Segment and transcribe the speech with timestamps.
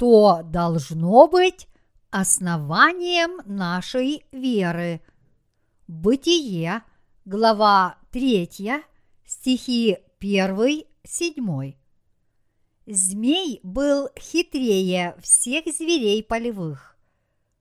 [0.00, 1.68] что должно быть
[2.08, 5.02] основанием нашей веры.
[5.88, 6.82] Бытие,
[7.26, 8.82] глава 3,
[9.26, 11.74] стихи 1, 7.
[12.86, 16.96] Змей был хитрее всех зверей полевых,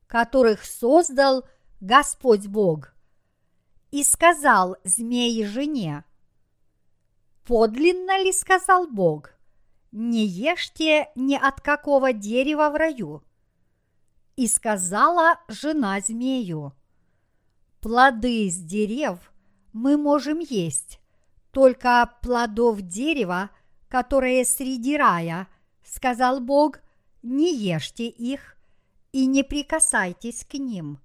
[0.07, 1.43] которых создал
[1.81, 2.93] Господь Бог.
[3.91, 6.05] И сказал змей жене,
[7.43, 9.31] подлинно ли сказал Бог,
[9.91, 13.23] не ешьте ни от какого дерева в раю.
[14.35, 16.73] И сказала жена змею,
[17.81, 19.31] плоды с дерев
[19.73, 20.99] мы можем есть,
[21.51, 23.49] только плодов дерева,
[23.87, 25.47] которое среди рая,
[25.83, 26.79] сказал Бог,
[27.21, 28.55] не ешьте их
[29.11, 30.99] и не прикасайтесь к ним,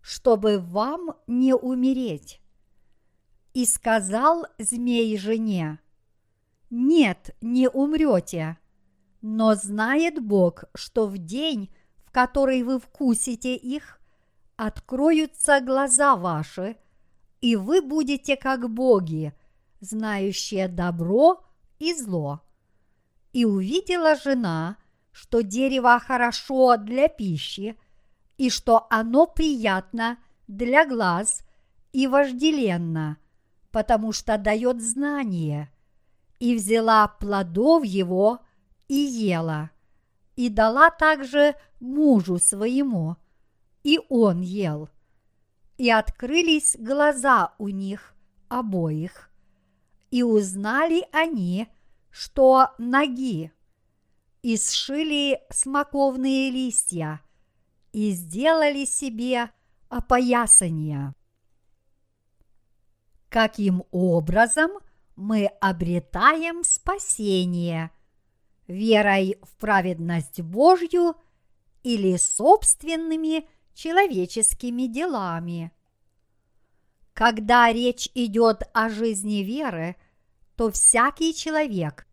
[0.00, 2.40] чтобы вам не умереть.
[3.54, 5.80] И сказал змей жене,
[6.70, 8.58] нет, не умрете,
[9.22, 14.00] но знает Бог, что в день, в который вы вкусите их,
[14.56, 16.76] откроются глаза ваши,
[17.40, 19.34] и вы будете как боги,
[19.80, 21.44] знающие добро
[21.78, 22.40] и зло.
[23.32, 24.78] И увидела жена,
[25.12, 27.78] что дерево хорошо для пищи,
[28.38, 31.42] и что оно приятно для глаз
[31.92, 33.18] и вожделенно,
[33.70, 35.70] потому что дает знание,
[36.38, 38.40] и взяла плодов его
[38.88, 39.70] и ела,
[40.36, 43.16] и дала также мужу своему,
[43.82, 44.88] и он ел.
[45.78, 48.14] И открылись глаза у них
[48.48, 49.30] обоих,
[50.10, 51.68] и узнали они,
[52.10, 53.52] что ноги,
[54.42, 57.20] и сшили смоковные листья,
[57.92, 59.50] и сделали себе
[59.88, 61.14] опоясания.
[63.28, 64.70] Каким образом
[65.16, 67.90] мы обретаем спасение?
[68.68, 71.16] Верой в праведность Божью
[71.82, 75.72] или собственными человеческими делами?
[77.14, 79.96] Когда речь идет о жизни веры,
[80.56, 82.06] то всякий человек,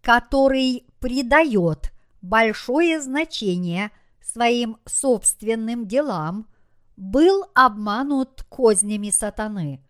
[0.00, 3.90] который придает большое значение
[4.20, 6.48] своим собственным делам,
[6.96, 9.82] был обманут кознями сатаны.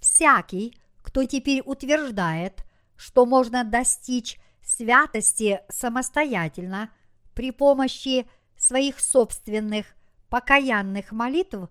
[0.00, 0.76] Всякий,
[1.10, 6.90] кто теперь утверждает, что можно достичь святости самостоятельно
[7.34, 9.86] при помощи своих собственных
[10.28, 11.68] покаянных молитв,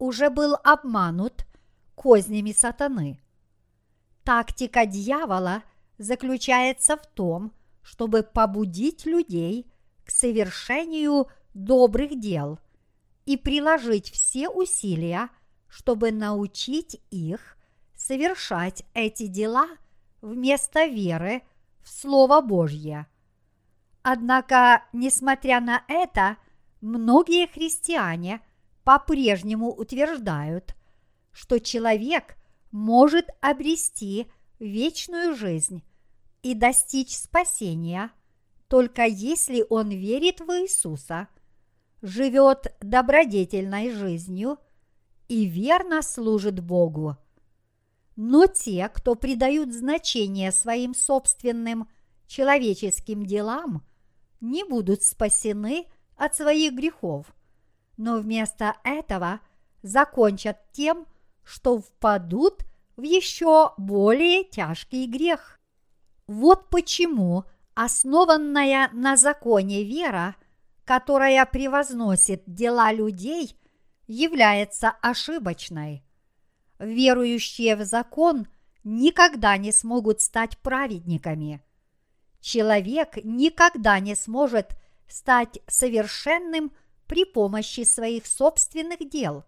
[0.00, 1.46] уже был обманут
[1.94, 3.20] кознями сатаны.
[4.24, 5.62] Тактика дьявола
[5.98, 9.70] заключается в том, чтобы побудить людей
[10.04, 12.58] к совершению добрых дел
[13.24, 15.28] и приложить все усилия,
[15.68, 17.53] чтобы научить их
[18.06, 19.66] совершать эти дела
[20.20, 21.42] вместо веры
[21.82, 23.06] в Слово Божье.
[24.02, 26.36] Однако, несмотря на это,
[26.82, 28.42] многие христиане
[28.84, 30.74] по-прежнему утверждают,
[31.32, 32.36] что человек
[32.70, 35.82] может обрести вечную жизнь
[36.42, 38.10] и достичь спасения
[38.68, 41.28] только если он верит в Иисуса,
[42.02, 44.58] живет добродетельной жизнью
[45.28, 47.16] и верно служит Богу.
[48.16, 51.88] Но те, кто придают значение своим собственным
[52.26, 53.84] человеческим делам,
[54.40, 55.86] не будут спасены
[56.16, 57.26] от своих грехов,
[57.96, 59.40] но вместо этого
[59.82, 61.06] закончат тем,
[61.42, 62.64] что впадут
[62.96, 65.60] в еще более тяжкий грех.
[66.26, 70.36] Вот почему основанная на законе вера,
[70.84, 73.56] которая превозносит дела людей,
[74.06, 76.03] является ошибочной.
[76.78, 78.46] Верующие в закон
[78.82, 81.62] никогда не смогут стать праведниками.
[82.40, 84.76] Человек никогда не сможет
[85.08, 86.72] стать совершенным
[87.06, 89.44] при помощи своих собственных дел.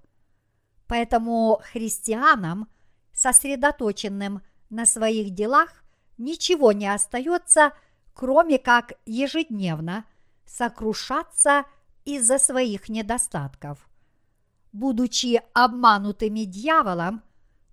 [0.86, 2.68] Поэтому христианам,
[3.12, 5.84] сосредоточенным на своих делах,
[6.16, 7.72] ничего не остается,
[8.14, 10.04] кроме как ежедневно
[10.46, 11.64] сокрушаться
[12.04, 13.86] из-за своих недостатков.
[14.76, 17.22] Будучи обманутыми дьяволом,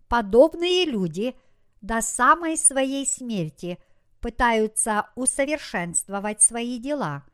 [0.07, 1.35] подобные люди
[1.81, 3.77] до самой своей смерти
[4.21, 7.25] пытаются усовершенствовать свои дела,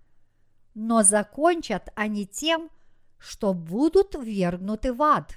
[0.74, 2.71] но закончат они тем,
[3.19, 5.36] что будут ввергнуты в ад.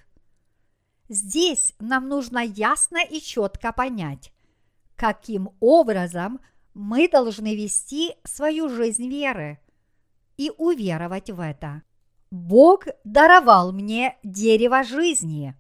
[1.11, 4.33] Здесь нам нужно ясно и четко понять,
[4.97, 6.41] каким образом
[6.73, 9.61] мы должны вести свою жизнь веры
[10.39, 11.83] и уверовать в это.
[12.33, 15.55] Бог даровал мне дерево жизни.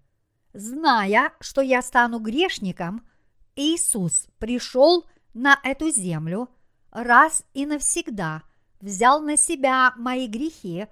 [0.54, 3.06] Зная, что я стану грешником,
[3.54, 5.04] Иисус пришел
[5.34, 6.48] на эту землю
[6.90, 8.42] раз и навсегда
[8.80, 10.86] взял на себя мои грехи,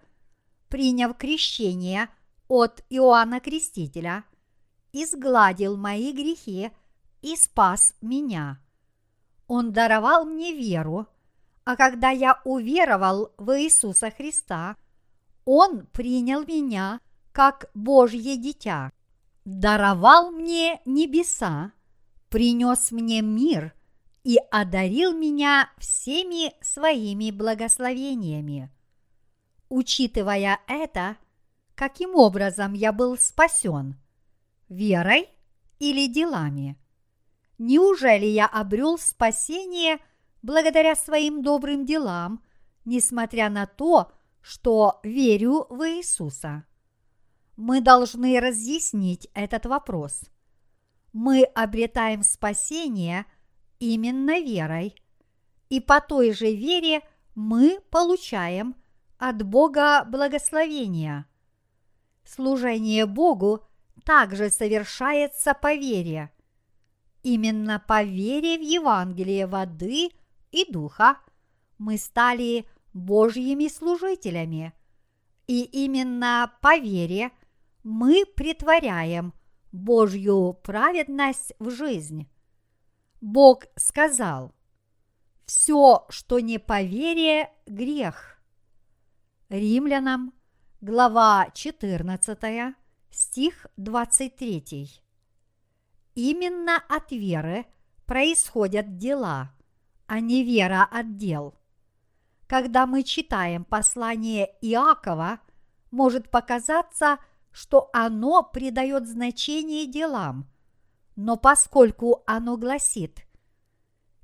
[0.68, 2.10] приняв крещение
[2.46, 4.24] от Иоанна Крестителя,
[4.92, 6.72] изгладил мои грехи
[7.22, 8.60] и спас меня.
[9.46, 11.06] Он даровал мне веру,
[11.64, 14.76] а когда я уверовал в Иисуса Христа,
[15.44, 17.00] Он принял меня
[17.32, 18.92] как Божье дитя,
[19.44, 21.72] даровал мне небеса,
[22.28, 23.74] принес мне мир
[24.24, 28.70] и одарил меня всеми своими благословениями.
[29.68, 31.16] Учитывая это,
[31.74, 33.98] каким образом я был спасен?
[34.68, 35.28] Верой
[35.78, 36.76] или делами?
[37.58, 39.98] Неужели я обрел спасение
[40.42, 42.42] благодаря своим добрым делам,
[42.84, 44.19] несмотря на то, что
[45.02, 46.64] верю в Иисуса?
[47.56, 50.22] Мы должны разъяснить этот вопрос.
[51.12, 53.26] Мы обретаем спасение
[53.78, 54.94] именно верой,
[55.68, 57.02] и по той же вере
[57.34, 58.76] мы получаем
[59.18, 61.26] от Бога благословения.
[62.24, 63.66] Служение Богу
[64.04, 66.30] также совершается по вере–
[67.22, 70.10] Именно по вере в Евангелие воды
[70.50, 71.18] и духа
[71.78, 74.72] мы стали Божьими служителями.
[75.46, 77.30] И именно по вере
[77.82, 79.34] мы притворяем
[79.72, 82.28] Божью праведность в жизнь.
[83.20, 84.54] Бог сказал,
[85.46, 88.40] все, что не по вере, грех.
[89.48, 90.32] Римлянам,
[90.80, 92.76] глава 14,
[93.10, 94.88] стих 23.
[96.14, 97.66] Именно от веры
[98.06, 99.52] происходят дела,
[100.06, 101.59] а не вера от дел.
[102.50, 105.38] Когда мы читаем послание Иакова,
[105.92, 107.18] может показаться,
[107.52, 110.50] что оно придает значение делам,
[111.14, 113.24] но поскольку оно гласит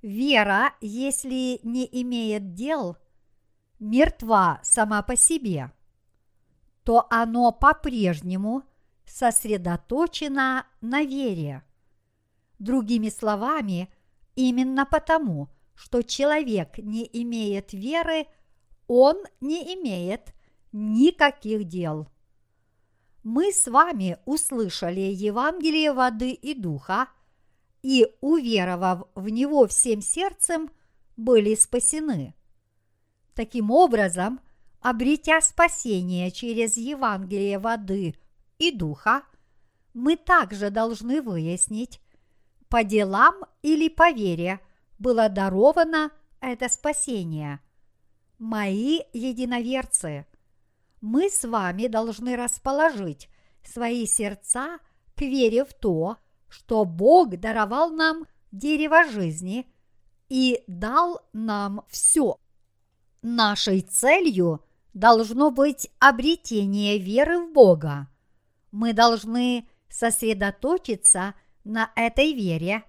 [0.02, 2.96] «Вера, если не имеет дел,
[3.78, 5.70] мертва сама по себе»,
[6.82, 8.64] то оно по-прежнему
[9.04, 11.62] сосредоточено на вере.
[12.58, 13.88] Другими словами,
[14.34, 18.26] именно потому, что человек не имеет веры,
[18.88, 20.34] он не имеет
[20.72, 22.08] никаких дел.
[23.22, 27.08] Мы с вами услышали Евангелие воды и духа,
[27.82, 30.70] и, уверовав в него всем сердцем,
[31.16, 32.34] были спасены.
[33.34, 34.40] Таким образом,
[34.80, 38.14] обретя спасение через Евангелие воды
[38.58, 39.22] и духа,
[39.92, 42.00] мы также должны выяснить,
[42.68, 44.60] по делам или по вере
[44.98, 46.10] было даровано
[46.40, 47.60] это спасение.
[48.38, 50.26] Мои единоверцы,
[51.00, 53.28] мы с вами должны расположить
[53.62, 54.78] свои сердца
[55.14, 59.66] к вере в то, что Бог даровал нам дерево жизни
[60.28, 62.38] и дал нам все.
[63.22, 64.64] Нашей целью
[64.94, 68.08] должно быть обретение веры в Бога.
[68.70, 71.34] Мы должны сосредоточиться–
[71.66, 72.84] на этой вере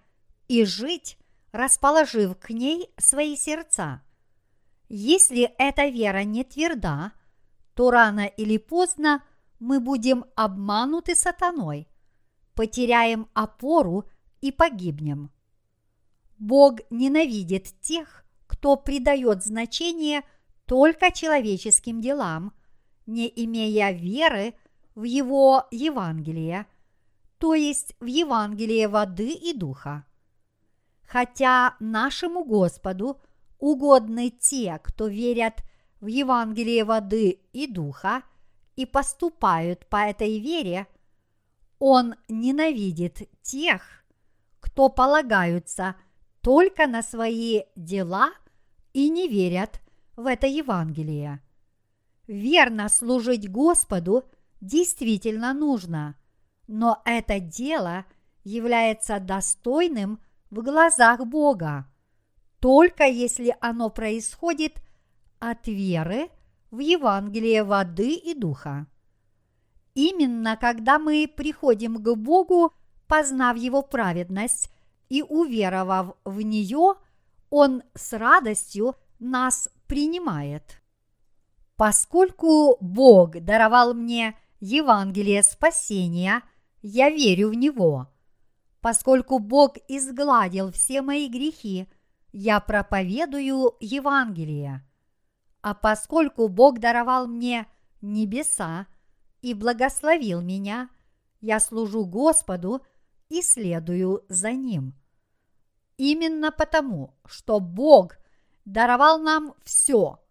[0.47, 1.17] и жить,
[1.57, 4.01] расположив к ней свои сердца.
[4.89, 7.11] Если эта вера не тверда,
[7.73, 9.23] то рано или поздно
[9.59, 11.87] мы будем обмануты сатаной,
[12.53, 14.05] потеряем опору
[14.39, 15.31] и погибнем.
[16.37, 20.23] Бог ненавидит тех, кто придает значение
[20.65, 22.53] только человеческим делам,
[23.05, 24.53] не имея веры
[24.95, 26.65] в Его Евангелие–
[27.37, 30.05] то есть в Евангелии воды и духа.
[31.07, 33.19] Хотя нашему Господу
[33.57, 35.63] угодны те, кто верят
[35.99, 38.21] в Евангелие воды и духа
[38.75, 40.85] и поступают по этой вере,
[41.79, 43.81] Он ненавидит тех,
[44.59, 45.95] кто полагаются
[46.41, 48.29] только на свои дела
[48.93, 49.81] и не верят
[50.15, 51.41] в это Евангелие.
[52.27, 54.25] Верно служить Господу
[54.61, 56.15] действительно нужно–
[56.67, 58.05] но это дело
[58.43, 61.85] является достойным в глазах Бога,
[62.59, 64.73] только если оно происходит
[65.39, 66.29] от веры
[66.71, 68.87] в Евангелие воды и духа.
[69.93, 72.73] Именно когда мы приходим к Богу,
[73.07, 74.71] познав Его праведность
[75.09, 76.95] и уверовав в нее,
[77.49, 80.81] Он с радостью нас принимает.
[81.75, 86.41] Поскольку Бог даровал мне Евангелие спасения–
[86.81, 88.07] я верю в Него.
[88.81, 91.87] Поскольку Бог изгладил все мои грехи,
[92.31, 94.85] я проповедую Евангелие.
[95.61, 97.67] А поскольку Бог даровал мне
[98.01, 98.87] небеса
[99.41, 100.89] и благословил меня,
[101.41, 102.81] я служу Господу
[103.29, 104.93] и следую за Ним.
[105.97, 108.17] Именно потому, что Бог
[108.65, 110.21] даровал нам все,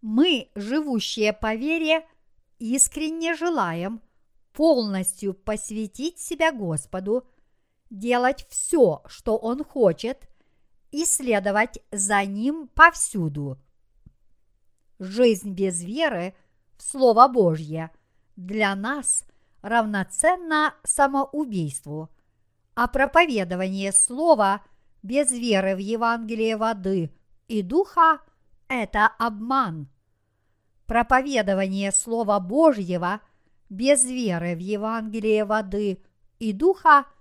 [0.00, 2.06] мы, живущие по вере,
[2.58, 4.02] искренне желаем
[4.52, 7.26] полностью посвятить себя Господу,
[7.90, 10.28] делать все, что Он хочет,
[10.90, 13.58] и следовать за Ним повсюду.
[14.98, 16.34] Жизнь без веры
[16.76, 17.90] в Слово Божье
[18.36, 19.24] для нас
[19.60, 22.08] равноценна самоубийству,
[22.74, 24.62] а проповедование Слова
[25.02, 27.12] без веры в Евангелие воды
[27.48, 28.20] и духа–
[28.68, 29.88] это обман.
[30.86, 33.20] Проповедование Слова Божьего
[33.68, 36.02] без веры в Евангелие воды
[36.38, 37.04] и духа–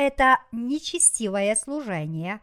[0.00, 2.40] это нечестивое служение,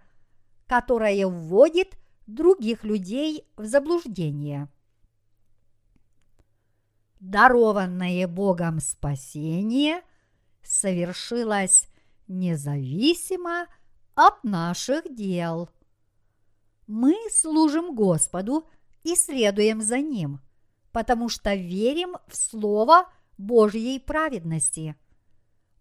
[0.68, 1.98] которое вводит
[2.28, 4.68] других людей в заблуждение.
[7.20, 10.02] Дарованное Богом спасение
[10.64, 11.88] совершилось
[12.28, 13.68] независимо
[14.14, 15.70] от наших дел.
[16.86, 18.70] Мы служим Господу
[19.04, 20.42] и следуем за Ним,
[20.92, 24.96] потому что верим в Слово Божьей праведности.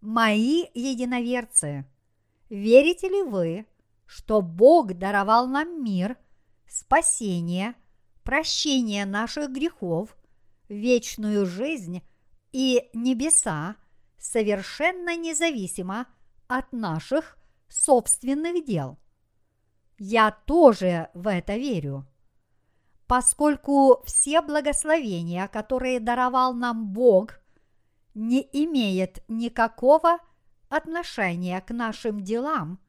[0.01, 1.85] Мои единоверцы,
[2.49, 3.65] верите ли вы,
[4.05, 6.17] что Бог даровал нам мир,
[6.67, 7.75] спасение,
[8.23, 10.15] прощение наших грехов,
[10.69, 12.03] вечную жизнь
[12.51, 13.75] и небеса
[14.17, 16.07] совершенно независимо
[16.47, 17.37] от наших
[17.67, 18.97] собственных дел.
[19.97, 22.05] Я тоже в это верю.
[23.07, 27.39] Поскольку все благословения, которые даровал нам Бог,
[28.17, 30.17] не имеют никакого
[30.69, 32.79] отношения к нашим делам,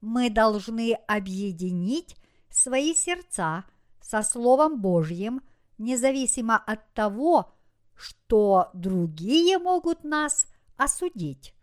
[0.00, 2.16] мы должны объединить
[2.50, 3.64] свои сердца
[4.00, 5.40] со Словом Божьим,
[5.78, 7.52] независимо от того,
[7.94, 10.46] что другие могут нас
[10.76, 11.54] осудить.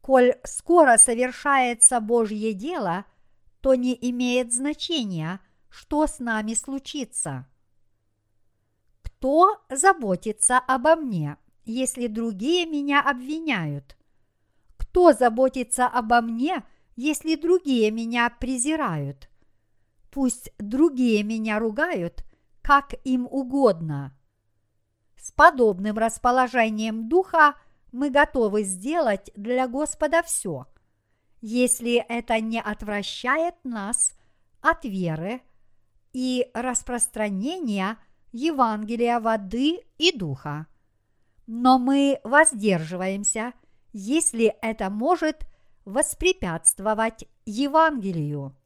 [0.00, 3.06] Коль скоро совершается Божье дело,
[3.60, 7.46] то не имеет значения, что с нами случится.
[9.02, 13.96] Кто заботится обо мне, если другие меня обвиняют?
[14.76, 16.64] Кто заботится обо мне,
[16.96, 19.28] если другие меня презирают?
[20.10, 22.24] Пусть другие меня ругают,
[22.62, 24.16] как им угодно.
[25.16, 27.54] С подобным расположением духа–
[27.94, 30.66] мы готовы сделать для Господа все,
[31.40, 34.14] если это не отвращает нас
[34.60, 35.40] от веры
[36.12, 37.96] и распространения
[38.32, 40.66] Евангелия воды и духа.
[41.46, 43.52] Но мы воздерживаемся,
[43.92, 45.46] если это может
[45.84, 48.56] воспрепятствовать Евангелию.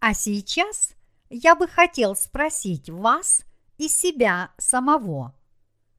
[0.00, 0.92] А сейчас
[1.30, 3.44] я бы хотел спросить вас
[3.78, 5.34] и себя самого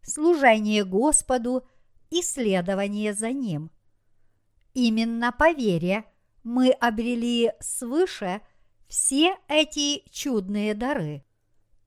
[0.02, 1.66] служение Господу
[2.10, 3.70] и следование за Ним–
[4.76, 6.04] Именно по вере
[6.44, 8.42] мы обрели свыше
[8.88, 11.24] все эти чудные дары.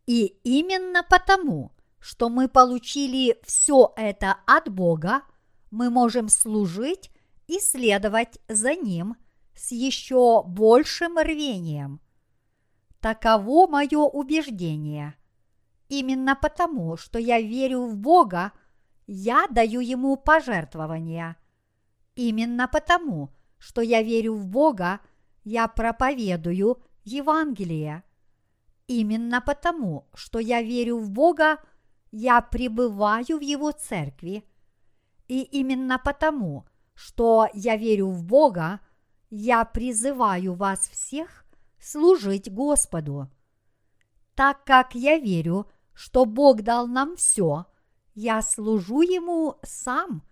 [0.08, 5.22] И именно потому, что мы получили все это от Бога,
[5.70, 7.12] мы можем служить
[7.50, 9.18] и следовать за Ним
[9.54, 12.00] с еще большим рвением.
[13.02, 15.16] Таково мое убеждение.
[15.90, 18.54] Именно потому, что я верю в Бога,
[19.08, 21.36] я даю Ему пожертвования–
[22.20, 23.30] Именно потому,
[23.60, 25.00] что я верю в Бога,
[25.46, 28.04] я проповедую Евангелие.
[28.88, 31.60] Именно потому, что я верю в Бога,
[32.12, 34.44] я пребываю в Его церкви.
[35.30, 36.68] И именно потому,
[37.00, 38.82] что я верю в Бога,
[39.30, 41.46] я призываю вас всех
[41.80, 43.30] служить Господу.
[44.36, 47.68] Так как я верю, что Бог дал нам все,
[48.16, 50.24] я служу Ему сам,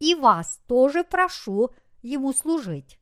[0.00, 1.70] и вас тоже прошу
[2.02, 2.98] Ему служить.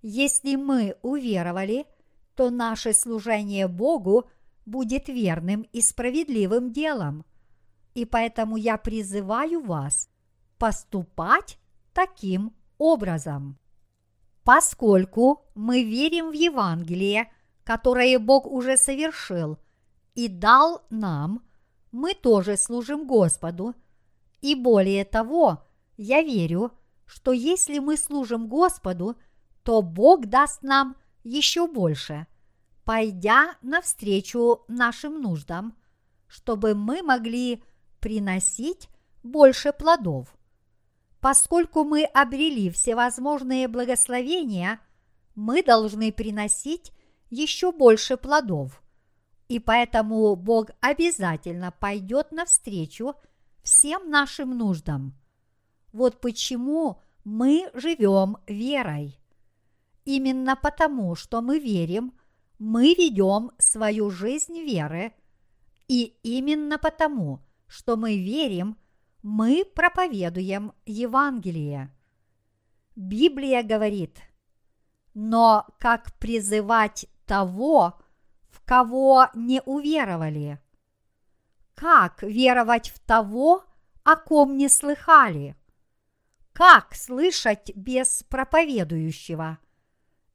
[0.00, 1.86] Если мы уверовали,
[2.36, 4.30] то наше служение Богу
[4.64, 7.24] будет верным и справедливым делом.
[7.94, 10.08] И поэтому я призываю вас
[10.56, 11.58] поступать
[11.98, 13.58] таким образом.
[14.44, 17.28] Поскольку мы верим в Евангелие,
[17.64, 19.58] которое Бог уже совершил
[20.14, 21.42] и дал нам,
[21.90, 23.74] мы тоже служим Господу.
[24.40, 26.70] И более того, я верю,
[27.04, 29.16] что если мы служим Господу,
[29.64, 32.28] то Бог даст нам еще больше,
[32.84, 35.76] пойдя навстречу нашим нуждам,
[36.28, 37.60] чтобы мы могли
[37.98, 38.88] приносить
[39.24, 40.37] больше плодов.
[41.20, 44.80] Поскольку мы обрели всевозможные благословения,
[45.34, 46.92] мы должны приносить
[47.28, 48.82] еще больше плодов.
[49.48, 53.14] И поэтому Бог обязательно пойдет навстречу
[53.62, 55.14] всем нашим нуждам.
[55.92, 59.18] Вот почему мы живем верой.
[60.04, 62.12] Именно потому, что мы верим,
[62.58, 65.12] мы ведем свою жизнь веры,
[65.88, 68.76] и именно потому, что мы верим–
[69.28, 71.94] мы проповедуем Евангелие.
[72.96, 74.22] Библия говорит,
[75.12, 78.00] но как призывать того,
[78.48, 80.58] в кого не уверовали?
[81.74, 83.64] Как веровать в того,
[84.02, 85.56] о ком не слыхали?
[86.54, 89.58] Как слышать без проповедующего?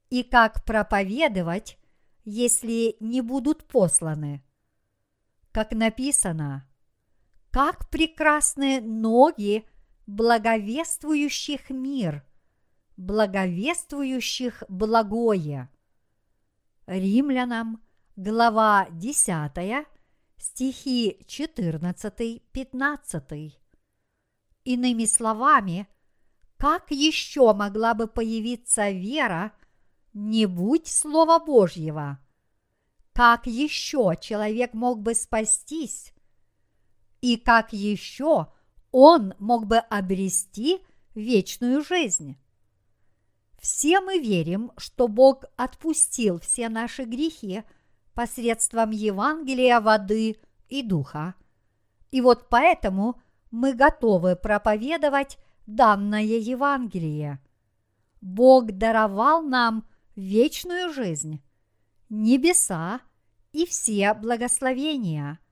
[0.08, 1.78] И как проповедовать,
[2.24, 4.44] если не будут посланы?
[5.50, 6.68] Как написано–
[7.54, 9.64] как прекрасны ноги
[10.08, 12.26] благовествующих мир,
[12.96, 15.70] благовествующих благое.
[16.86, 17.80] Римлянам,
[18.16, 19.86] глава 10,
[20.36, 23.52] стихи 14-15.
[24.64, 25.86] Иными словами,
[26.56, 29.52] как еще могла бы появиться вера,
[30.12, 32.18] не будь Слова Божьего?
[33.12, 36.13] Как еще человек мог бы спастись,
[37.24, 38.48] и как еще
[38.92, 40.82] он мог бы обрести
[41.14, 42.36] вечную жизнь.
[43.58, 47.62] Все мы верим, что Бог отпустил все наши грехи
[48.12, 50.36] посредством Евангелия воды
[50.68, 51.34] и духа.
[52.10, 53.18] И вот поэтому
[53.50, 57.40] мы готовы проповедовать данное Евангелие.
[58.20, 61.42] Бог даровал нам вечную жизнь,
[62.10, 63.00] небеса
[63.52, 65.38] и все благословения–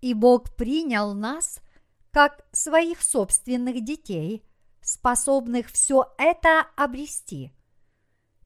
[0.00, 1.60] и Бог принял нас
[2.10, 4.44] как своих собственных детей,
[4.80, 7.52] способных все это обрести.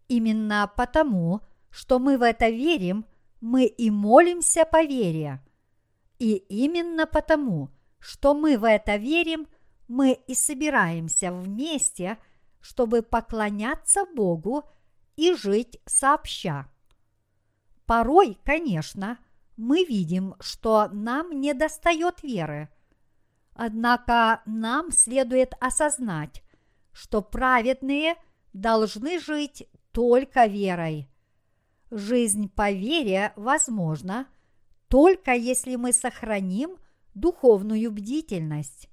[0.08, 1.40] Именно потому,
[1.70, 3.06] что мы в это верим,
[3.40, 5.42] мы и молимся по вере.
[6.18, 9.46] И именно потому, что мы в это верим,
[9.88, 12.18] мы и собираемся вместе,
[12.60, 14.64] чтобы поклоняться Богу
[15.16, 16.68] и жить сообща.
[17.86, 19.18] Порой, конечно,
[19.56, 22.68] мы видим, что нам не достает веры.
[23.54, 26.42] Однако нам следует осознать,
[26.92, 28.16] что праведные
[28.52, 31.08] должны жить только верой.
[31.90, 34.26] Жизнь по вере возможна
[34.88, 36.76] только если мы сохраним
[37.14, 38.88] духовную бдительность.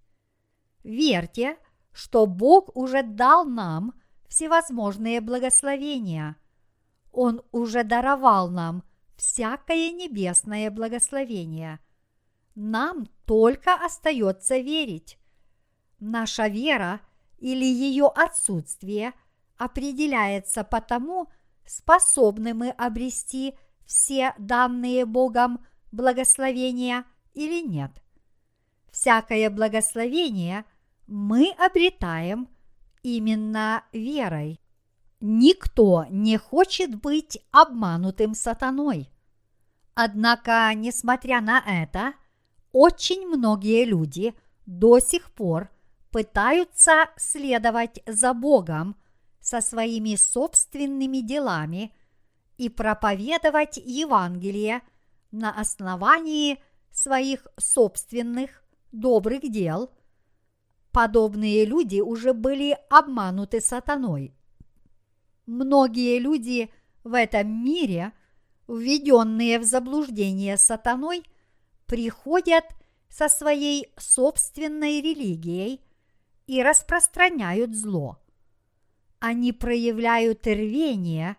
[0.83, 1.57] Верьте,
[1.91, 3.93] что Бог уже дал нам
[4.27, 6.35] всевозможные благословения.
[7.11, 8.83] Он уже даровал нам–
[9.21, 11.79] всякое небесное благословение.
[12.55, 15.19] Нам только остается верить.
[15.99, 17.01] Наша вера
[17.37, 19.13] или ее отсутствие
[19.57, 21.27] определяется по тому,
[21.67, 23.53] способны мы обрести
[23.85, 27.05] все данные Богом благословения
[27.35, 27.91] или нет.
[28.91, 30.65] Всякое благословение
[31.05, 32.49] мы обретаем
[33.03, 34.59] именно верой.
[35.19, 39.10] Никто не хочет быть обманутым сатаной.
[39.93, 42.13] Однако, несмотря на это,
[42.71, 44.33] очень многие люди
[44.65, 45.69] до сих пор
[46.11, 48.95] пытаются следовать за Богом
[49.39, 51.93] со своими собственными делами
[52.57, 54.81] и проповедовать Евангелие
[55.31, 59.91] на основании своих собственных добрых дел.
[60.91, 64.35] Подобные люди уже были обмануты сатаной–
[65.51, 66.71] Многие люди
[67.03, 68.13] в этом мире,
[68.75, 71.23] введенные в заблуждение сатаной,
[71.85, 72.65] приходят
[73.09, 75.81] со своей собственной религией
[76.47, 78.17] и распространяют зло.
[79.19, 81.35] Они проявляют рвение,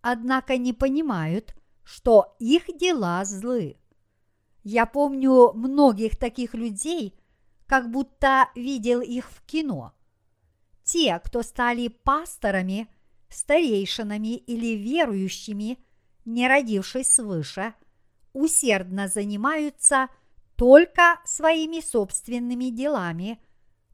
[0.00, 3.76] однако не понимают, что их дела злы.
[4.62, 7.14] Я помню многих таких людей,
[7.66, 9.92] как будто видел их в кино.
[10.82, 12.88] Те, кто стали пасторами,
[13.28, 15.78] старейшинами или верующими,
[16.34, 17.74] не родившись свыше,
[18.32, 20.08] усердно занимаются
[20.56, 23.40] только своими собственными делами,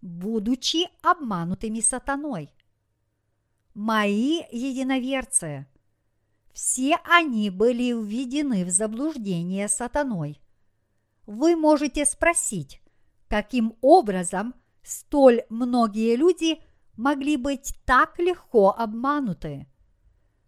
[0.03, 2.51] будучи обманутыми сатаной.
[3.75, 5.67] Мои единоверцы,
[6.53, 10.41] все они были введены в заблуждение сатаной.
[11.27, 12.81] Вы можете спросить,
[13.29, 16.59] каким образом столь многие люди
[16.97, 19.67] могли быть так легко обмануты.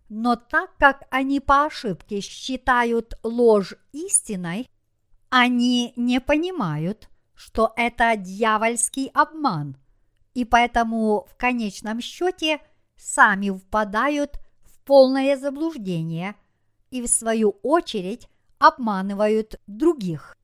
[0.09, 4.71] Но так как они по ошибке считают ложь истиной,
[5.29, 9.77] они не понимают, что это дьявольский обман,
[10.33, 12.61] и поэтому в конечном счете
[12.97, 16.35] сами впадают в полное заблуждение
[16.90, 20.37] и в свою очередь обманывают других.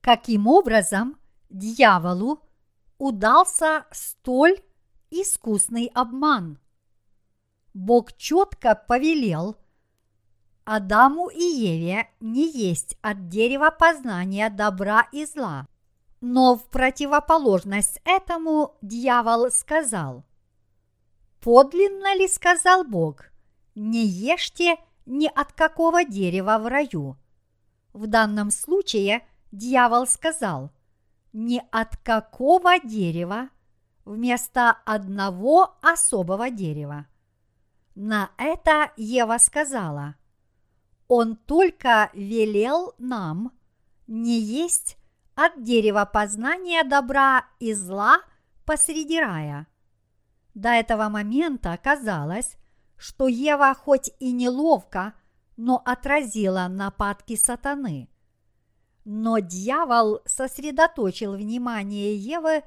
[0.00, 2.40] Каким образом дьяволу
[2.98, 4.60] удался столь
[5.10, 6.58] искусный обман?
[7.74, 9.56] Бог четко повелел
[10.64, 15.66] Адаму и Еве не есть от дерева познания добра и зла.
[16.20, 20.24] Но в противоположность этому дьявол сказал,
[21.40, 23.24] «Подлинно ли сказал Бог,
[23.74, 27.16] не ешьте ни от какого дерева в раю?»
[27.92, 30.70] В данном случае дьявол сказал,
[31.32, 33.48] «Не от какого дерева
[34.04, 37.06] вместо одного особого дерева».
[38.02, 40.14] На это Ева сказала,
[41.06, 43.52] «Он только велел нам
[44.06, 44.96] не есть
[45.34, 48.22] от дерева познания добра и зла
[48.64, 49.66] посреди рая».
[50.54, 52.56] До этого момента казалось,
[52.96, 55.12] что Ева хоть и неловко,
[55.58, 58.08] но отразила нападки сатаны–
[59.04, 62.62] но дьявол сосредоточил внимание Евы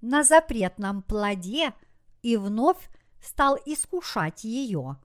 [0.00, 1.72] на запретном плоде
[2.22, 2.88] и вновь
[3.20, 4.96] стал искушать ее.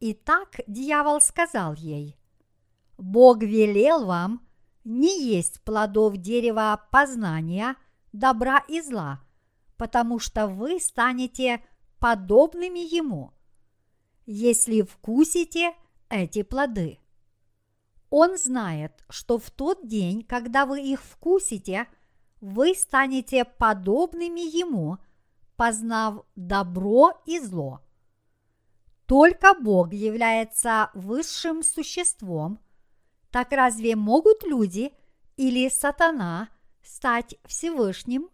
[0.00, 2.16] Итак, дьявол сказал ей,
[2.96, 4.46] Бог велел вам
[4.84, 7.76] не есть плодов дерева познания
[8.12, 9.20] добра и зла,
[9.76, 11.62] потому что вы станете
[11.98, 13.32] подобными ему,
[14.26, 15.74] если вкусите
[16.08, 16.98] эти плоды.
[18.10, 21.86] Он знает, что в тот день, когда вы их вкусите,
[22.40, 24.98] вы станете подобными Ему,
[25.60, 27.82] познав добро и зло.
[29.04, 32.58] Только Бог является высшим существом,
[33.30, 34.94] так разве могут люди
[35.36, 36.48] или сатана
[36.82, 38.30] стать Всевышним?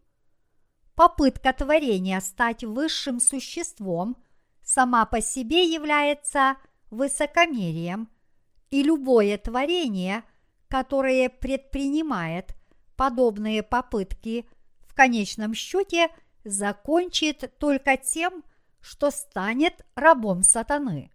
[0.95, 4.17] Попытка творения стать высшим существом
[4.63, 6.55] сама по себе является
[6.93, 8.09] высокомерием–
[8.71, 10.23] и любое творение,
[10.69, 12.55] которое предпринимает
[12.95, 14.49] подобные попытки,
[14.81, 16.09] в конечном счете
[16.47, 18.45] закончит только тем,
[18.81, 21.11] что станет рабом сатаны.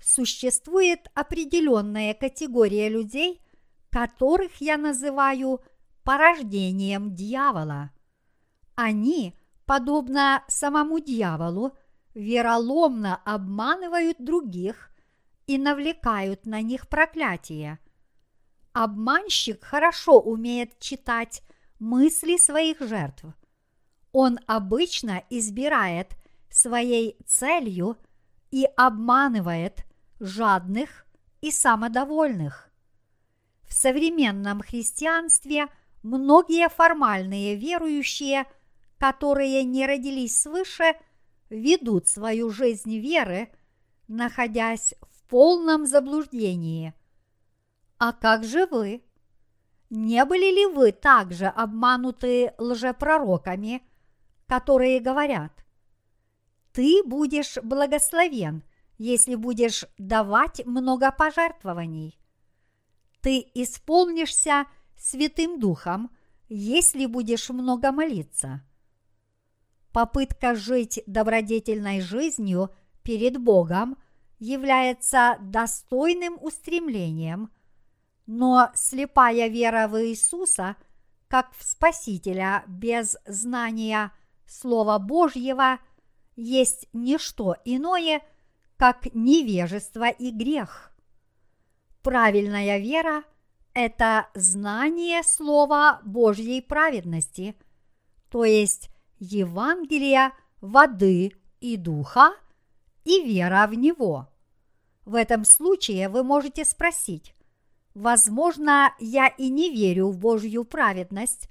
[0.00, 3.40] Существует определенная категория людей,
[3.90, 5.60] которых я называю
[6.02, 7.92] порождением дьявола.
[8.74, 11.76] Они, подобно самому дьяволу,
[12.14, 14.90] вероломно обманывают других
[15.46, 17.78] и навлекают на них проклятие.
[18.72, 21.42] Обманщик хорошо умеет читать
[21.78, 23.26] мысли своих жертв.
[24.12, 26.16] Он обычно избирает
[26.50, 27.96] своей целью
[28.50, 29.84] и обманывает
[30.20, 31.06] жадных
[31.40, 32.70] и самодовольных.
[33.62, 35.66] В современном христианстве
[36.02, 38.44] многие формальные верующие,
[38.98, 40.94] которые не родились свыше,
[41.48, 43.48] ведут свою жизнь веры,
[44.08, 46.92] находясь в полном заблуждении.
[47.98, 49.02] А как же вы?
[49.88, 53.82] Не были ли вы также обмануты лжепророками,
[54.52, 55.64] которые говорят,
[56.72, 58.62] ты будешь благословен,
[58.98, 62.20] если будешь давать много пожертвований.
[63.22, 66.10] Ты исполнишься Святым Духом,
[66.50, 68.60] если будешь много молиться.
[69.90, 72.68] Попытка жить добродетельной жизнью
[73.02, 73.96] перед Богом–
[74.38, 77.50] является достойным устремлением,
[78.26, 80.76] но слепая вера в Иисуса,
[81.28, 84.12] как в Спасителя без знания
[84.52, 85.78] Слова Божьего,
[86.36, 88.20] есть не что иное,
[88.76, 90.92] как невежество и грех.
[92.02, 93.22] Правильная вера–
[93.74, 97.54] это знание Слова Божьей праведности,
[98.28, 102.32] то есть Евангелия воды и духа
[103.04, 104.28] и вера в него.
[105.04, 107.34] В этом случае вы можете спросить,
[107.94, 111.48] возможно, я и не верю в Божью праведность,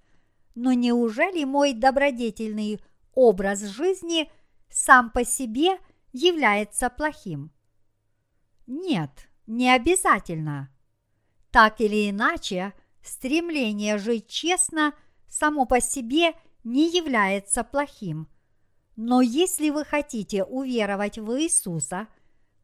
[0.54, 2.80] но неужели мой добродетельный
[3.14, 4.32] образ жизни
[4.70, 5.78] сам по себе
[6.14, 7.52] является плохим?
[8.68, 10.70] Нет, не обязательно.
[11.52, 14.94] Так или иначе, стремление жить честно
[15.28, 18.28] само по себе не является плохим.
[18.96, 22.08] Но если вы хотите уверовать в Иисуса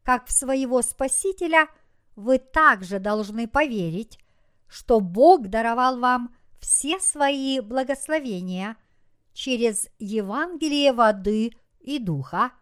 [0.03, 1.67] как в своего Спасителя,
[2.15, 4.19] вы также должны поверить,
[4.67, 8.77] что Бог даровал вам все свои благословения
[9.37, 12.53] через Евангелие воды и духа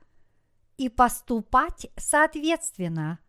[0.76, 3.20] и поступать соответственно.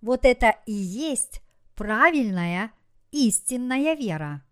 [0.00, 1.42] Вот это и есть
[1.74, 2.70] правильная
[3.10, 4.44] истинная вера.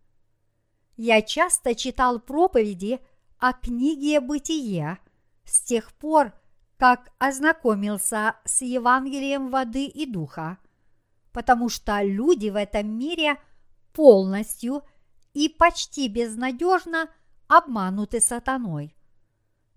[0.96, 2.98] Я часто читал проповеди
[3.38, 4.98] о книге «Бытие»
[5.44, 6.32] с тех пор,
[6.78, 10.58] как ознакомился с Евангелием воды и духа,
[11.30, 13.36] потому что люди в этом мире
[13.92, 14.82] полностью
[15.32, 17.08] и почти безнадежно
[17.48, 18.96] обмануты сатаной.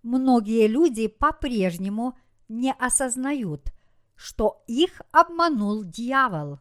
[0.03, 3.71] Многие люди по-прежнему не осознают,
[4.15, 6.59] что их обманул дьявол.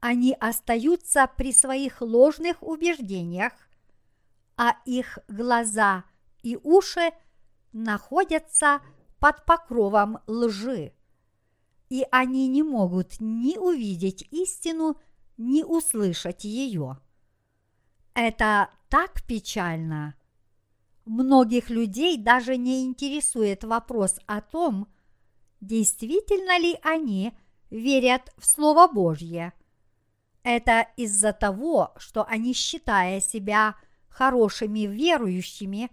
[0.00, 3.52] Они остаются при своих ложных убеждениях,
[4.56, 6.04] а их глаза
[6.42, 7.12] и уши
[7.72, 8.80] находятся
[9.18, 10.92] под покровом лжи,
[11.88, 14.96] и они не могут ни увидеть истину,
[15.36, 16.98] ни услышать ее.
[18.14, 20.14] Это так печально.
[21.04, 24.88] Многих людей даже не интересует вопрос о том,
[25.60, 27.32] действительно ли они
[27.70, 29.52] верят в Слово Божье.
[30.44, 33.74] Это из-за того, что они, считая себя
[34.08, 35.90] хорошими верующими,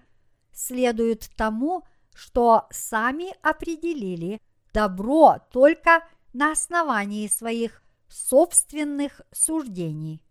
[0.53, 4.39] следуют тому, что сами определили
[4.73, 10.21] добро только на основании своих собственных суждений.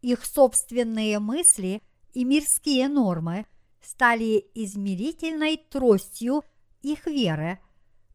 [0.00, 1.82] Их собственные мысли
[2.12, 3.46] и мирские нормы
[3.80, 6.44] стали измерительной тростью
[6.82, 7.58] их веры,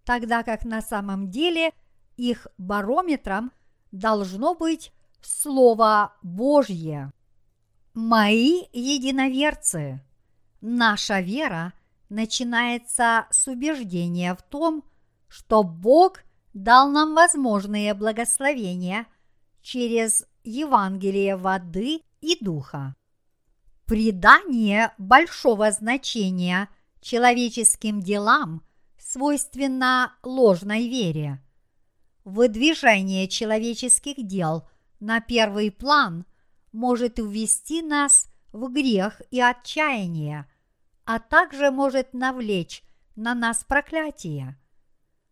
[0.05, 1.71] тогда как на самом деле
[2.15, 3.51] их барометром
[3.91, 4.91] должно быть
[5.21, 7.11] Слово Божье.
[7.93, 10.01] Мои единоверцы,
[10.61, 11.73] наша вера
[12.09, 14.83] начинается с убеждения в том,
[15.27, 19.05] что Бог дал нам возможные благословения
[19.61, 22.95] через Евангелие воды и духа.
[23.85, 26.69] Придание большого значения
[27.01, 28.63] человеческим делам
[28.97, 31.41] свойственно ложной вере.
[32.23, 34.67] Выдвижение человеческих дел
[34.99, 36.25] на первый план
[36.71, 40.49] может увести нас в грех и отчаяние,
[41.05, 42.83] а также может навлечь
[43.15, 44.57] на нас проклятие.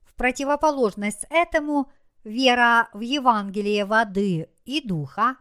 [0.02, 1.90] В противоположность этому
[2.24, 5.38] вера в Евангелие воды и духа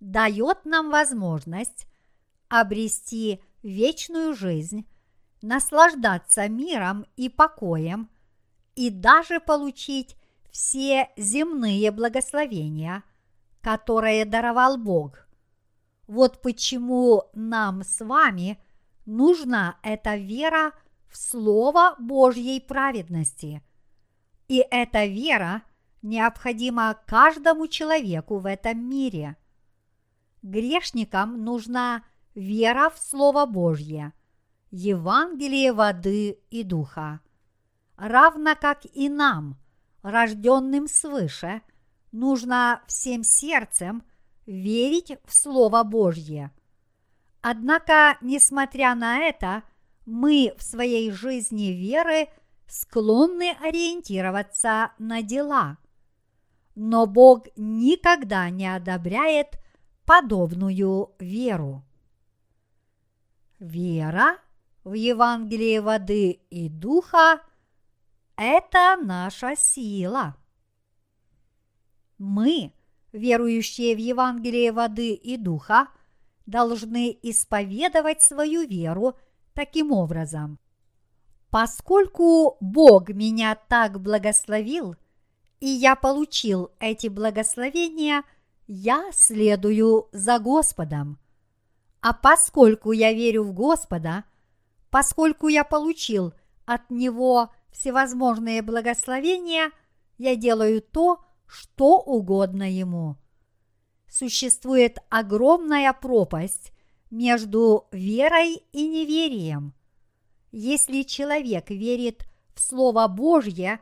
[0.00, 1.86] дает нам возможность
[2.48, 4.86] обрести вечную жизнь,
[5.42, 8.08] наслаждаться миром и покоем
[8.74, 10.16] и даже получить
[10.50, 13.02] все земные благословения,
[13.60, 15.26] которые даровал Бог.
[16.06, 18.58] Вот почему нам с вами
[19.06, 20.72] нужна эта вера
[21.08, 23.62] в Слово Божьей праведности.
[24.48, 25.62] И эта вера
[26.04, 29.36] необходима каждому человеку в этом мире.
[30.42, 34.12] Грешникам нужна вера в Слово Божье,
[34.70, 37.20] Евангелие воды и духа.
[37.96, 39.56] Равно как и нам,
[40.02, 41.62] рожденным свыше,
[42.12, 44.04] нужно всем сердцем
[44.46, 46.52] верить в Слово Божье.
[47.40, 49.62] Однако, несмотря на это,
[50.06, 52.28] мы в своей жизни веры
[52.66, 55.78] склонны ориентироваться на дела.
[56.74, 59.58] Но Бог никогда не одобряет
[60.04, 61.84] подобную веру.
[63.58, 64.38] Вера
[64.82, 67.40] в Евангелие воды и духа–
[68.36, 70.36] это наша сила.
[72.18, 72.72] Мы,
[73.12, 75.88] верующие в Евангелие воды и духа,
[76.46, 79.16] должны исповедовать свою веру
[79.54, 80.58] таким образом.
[81.50, 84.96] Поскольку Бог меня так благословил,
[85.64, 88.22] и я получил эти благословения,
[88.66, 91.18] я следую за Господом–
[92.04, 94.24] а поскольку я верю в Господа,
[94.90, 96.34] поскольку я получил
[96.66, 99.70] от Него всевозможные благословения,
[100.18, 103.16] я делаю то, что угодно Ему.
[104.06, 106.72] Существует огромная пропасть
[107.10, 109.72] между верой и неверием.
[110.52, 113.80] Если человек верит в Слово Божье,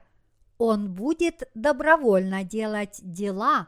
[0.65, 3.67] он будет добровольно делать дела,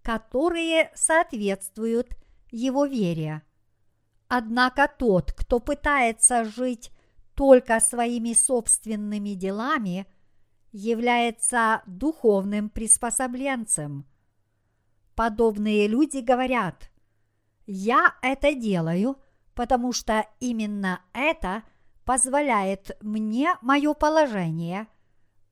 [0.00, 2.16] которые соответствуют
[2.50, 3.42] его вере.
[4.26, 6.92] Однако тот, кто пытается жить
[7.34, 10.06] только своими собственными делами,
[10.72, 14.06] является духовным приспособленцем.
[15.14, 16.90] Подобные люди говорят,
[17.66, 19.18] я это делаю,
[19.54, 21.64] потому что именно это
[22.06, 24.88] позволяет мне мое положение,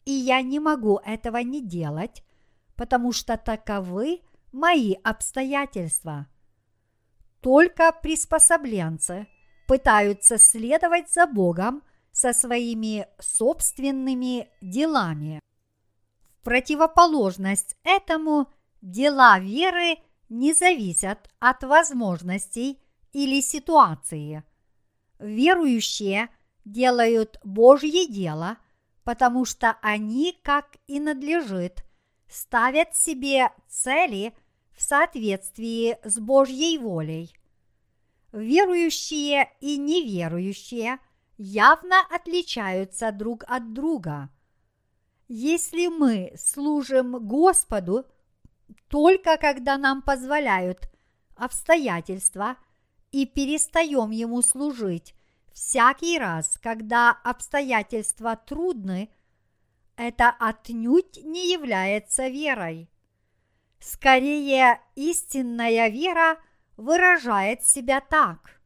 [0.09, 2.25] и я не могу этого не делать,
[2.77, 6.27] потому что таковы мои обстоятельства.
[7.43, 9.29] Только приспособленцы
[9.67, 15.41] пытаются следовать за Богом со своими собственными делами.
[16.41, 19.99] В противоположность этому дела веры
[20.31, 22.81] не зависят от возможностей
[23.13, 24.43] или ситуации.
[25.19, 26.31] Верующие
[26.65, 28.57] делают Божье дело,
[29.09, 31.83] потому что они, как и надлежит,
[32.29, 34.35] ставят себе цели
[34.77, 37.35] в соответствии с Божьей волей.
[38.33, 40.99] Верующие и неверующие
[41.39, 44.29] явно отличаются друг от друга.
[45.27, 48.05] Если мы служим Господу–
[48.89, 50.87] только когда нам позволяют
[51.35, 52.59] обстоятельства
[53.11, 55.15] и перестаем Ему служить
[55.59, 59.11] всякий раз, когда обстоятельства трудны,
[59.97, 62.91] это отнюдь не является верой.
[63.81, 66.39] Скорее, истинная вера
[66.77, 68.61] выражает себя так.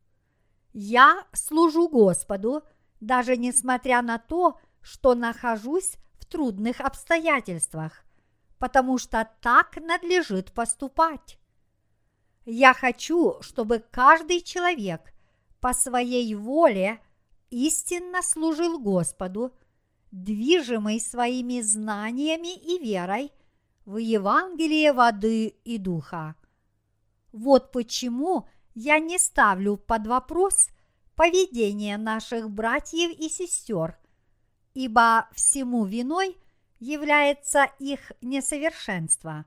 [0.72, 2.62] Я служу Господу,
[3.00, 8.05] даже несмотря на то, что нахожусь в трудных обстоятельствах
[8.62, 11.37] потому что так надлежит поступать.
[12.44, 15.12] Я хочу, чтобы каждый человек
[15.62, 17.01] по своей воле
[17.51, 19.57] истинно служил Господу,
[20.11, 23.31] движимый своими знаниями и верой
[23.85, 26.35] в Евангелие воды и духа.
[27.31, 30.68] Вот почему я не ставлю под вопрос
[31.14, 33.96] поведение наших братьев и сестер,
[34.75, 36.37] ибо всему виной
[36.81, 39.44] является их несовершенство.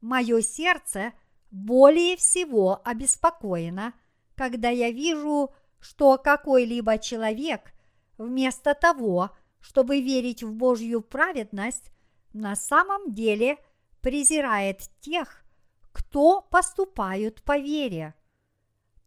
[0.00, 1.12] Мое сердце
[1.52, 3.94] более всего обеспокоено,
[4.40, 5.50] когда я вижу,
[5.80, 7.74] что какой-либо человек
[8.16, 11.92] вместо того, чтобы верить в Божью праведность,
[12.32, 13.58] на самом деле
[14.00, 15.44] презирает тех,
[15.92, 18.14] кто поступают по вере.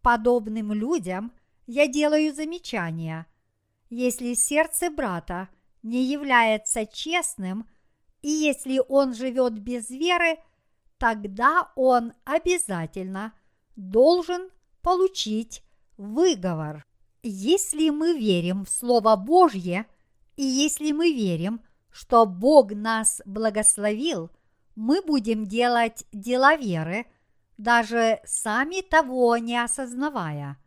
[0.04, 1.34] Подобным людям
[1.66, 3.26] я делаю замечания.
[3.90, 5.50] Если сердце брата–
[5.82, 7.68] не является честным,
[8.22, 10.38] и если он живет без веры,
[11.00, 13.34] тогда он обязательно
[13.76, 14.52] должен
[14.84, 15.64] получить
[15.98, 16.86] выговор.
[17.24, 19.88] Если мы верим в Слово Божье,
[20.36, 24.30] и если мы верим, что Бог нас благословил,
[24.76, 27.08] мы будем делать дела веры,
[27.58, 30.58] даже сами того не осознавая.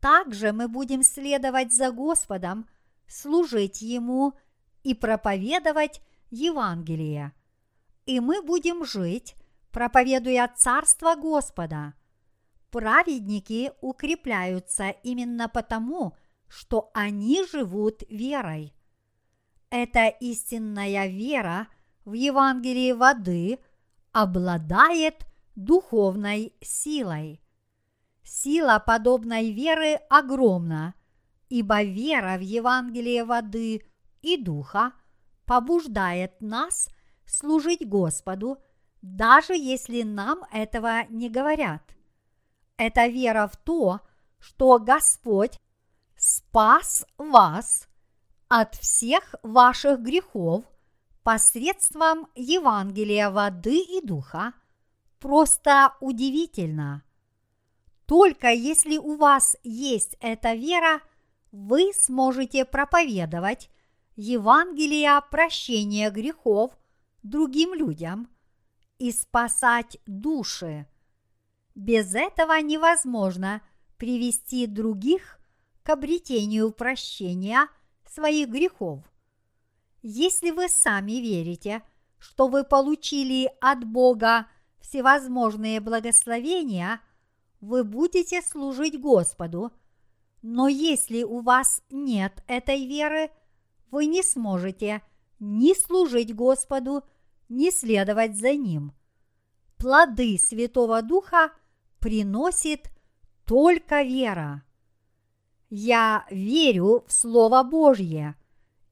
[0.00, 2.68] Также мы будем следовать за Господом–
[3.08, 4.34] служить Ему
[4.84, 7.32] и проповедовать Евангелие.
[8.06, 9.34] И мы будем жить,
[9.72, 11.94] проповедуя Царство Господа.
[12.70, 16.14] Праведники укрепляются именно потому,
[16.48, 18.74] что они живут верой.
[19.70, 21.68] Эта истинная вера
[22.04, 23.58] в Евангелии воды
[24.12, 27.40] обладает духовной силой.
[28.22, 30.94] Сила подобной веры огромна,
[31.48, 33.82] ибо вера в Евангелие воды
[34.20, 34.92] и духа
[35.46, 36.88] побуждает нас
[37.24, 38.58] служить Господу,
[39.00, 41.82] даже если нам этого не говорят.
[42.78, 44.00] Это вера в то,
[44.38, 45.58] что Господь
[46.16, 47.86] спас вас
[48.48, 50.64] от всех ваших грехов
[51.22, 54.54] посредством Евангелия воды и духа,
[55.20, 57.02] просто удивительно.
[58.06, 61.02] Только если у вас есть эта вера–
[61.52, 63.70] вы сможете проповедовать
[64.16, 66.76] Евангелие прощения грехов
[67.22, 68.28] другим людям
[68.98, 70.86] и спасать души.
[71.78, 73.62] Без этого невозможно
[73.96, 75.38] привести других
[75.82, 77.68] к обретению прощения
[78.04, 79.00] своих грехов.
[80.02, 81.82] Если вы сами верите,
[82.18, 84.46] что вы получили от Бога
[84.80, 87.00] всевозможные благословения,
[87.60, 89.72] вы будете служить Господу–
[90.42, 93.30] но если у вас нет этой веры,
[93.90, 95.02] вы не сможете
[95.40, 97.02] ни служить Господу,
[97.48, 98.92] ни следовать за Ним.
[99.78, 101.52] Плоды Святого Духа
[102.00, 102.90] приносит
[103.44, 104.62] только вера.
[105.70, 108.36] Я верю в Слово Божье,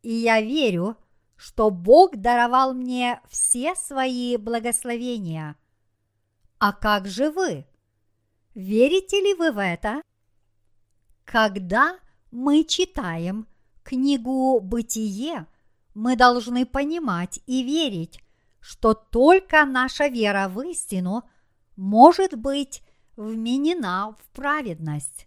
[0.02, 0.96] и я верю,
[1.36, 5.56] что Бог даровал мне все свои благословения.
[6.58, 7.66] А как же вы?
[8.54, 10.00] Верите ли вы в это?
[11.24, 11.98] Когда
[12.30, 13.46] мы читаем
[13.82, 15.46] книгу «Бытие»,
[15.94, 18.20] мы должны понимать и верить,
[18.60, 21.24] что только наша вера в истину
[21.76, 22.82] может быть
[23.16, 25.26] вменена в праведность.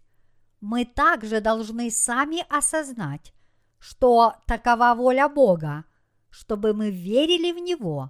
[0.61, 3.33] Мы также должны сами осознать,
[3.79, 5.85] что такова воля Бога,
[6.29, 8.09] чтобы мы верили в Него,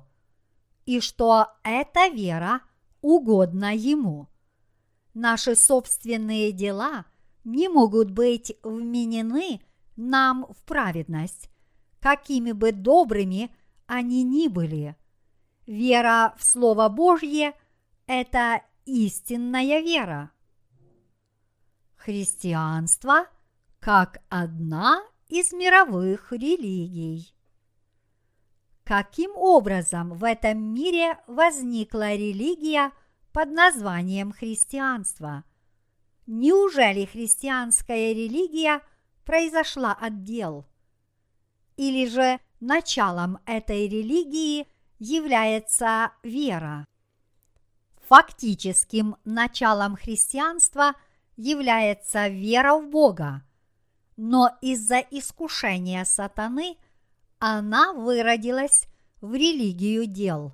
[0.86, 2.62] и что эта вера
[3.02, 4.28] угодна Ему.
[5.14, 7.06] Наши собственные дела
[7.44, 9.62] не могут быть вменены
[9.96, 11.50] нам в праведность,
[12.00, 13.54] какими бы добрыми
[13.86, 14.96] они ни были.
[15.66, 17.54] Вера в Слово Божье–
[18.08, 20.32] это истинная вера.
[21.96, 23.28] Христианство
[23.80, 27.34] как одна из мировых религий.
[28.84, 32.92] Каким образом в этом мире возникла религия
[33.32, 35.44] под названием христианство?
[36.26, 38.82] Неужели христианская религия
[39.24, 40.66] произошла от дел?
[41.78, 44.68] Или же началом этой религии
[44.98, 46.89] является вера?
[48.10, 50.94] Фактическим началом христианства
[51.38, 53.44] является вера в Бога,
[54.18, 56.78] но из-за искушения сатаны–
[57.40, 58.88] она выродилась
[59.22, 60.54] в религию дел.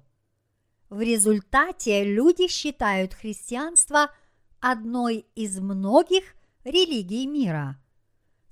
[0.89, 4.11] В результате люди считают христианство
[4.59, 7.81] одной из многих религий мира.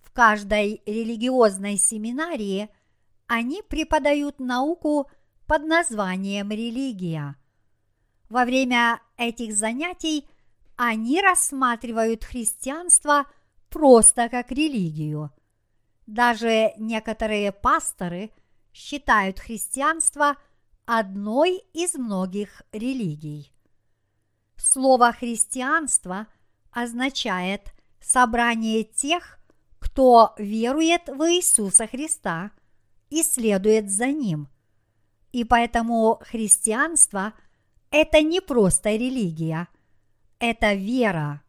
[0.02, 2.70] В каждой религиозной семинарии
[3.28, 5.10] они преподают науку
[5.48, 7.36] под названием религия.
[8.34, 10.28] Во время этих занятий
[10.76, 13.28] они рассматривают христианство
[13.70, 15.32] просто как религию–
[16.08, 18.32] даже некоторые пасторы
[18.74, 20.36] считают христианство
[20.86, 23.54] одной из многих религий.
[24.58, 26.26] Слово христианство
[26.72, 27.72] означает
[28.02, 29.38] собрание тех,
[29.78, 32.50] кто верует в Иисуса Христа
[33.12, 34.50] и следует за Ним.
[35.32, 37.34] И поэтому христианство–
[37.94, 39.70] это не просто религия,
[40.40, 41.42] это вера.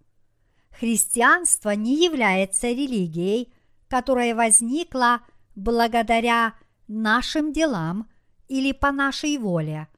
[0.70, 3.52] Христианство не является религией–
[3.94, 5.20] которое возникло
[5.54, 6.54] благодаря
[6.88, 8.10] нашим делам
[8.48, 9.88] или по нашей воле.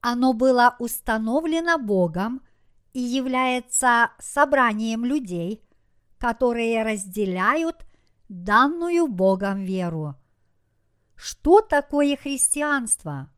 [0.00, 2.42] Оно было установлено Богом
[2.92, 5.62] и является собранием людей,
[6.18, 7.86] которые разделяют
[8.28, 10.16] данную Богом веру.
[11.14, 13.31] Что такое христианство?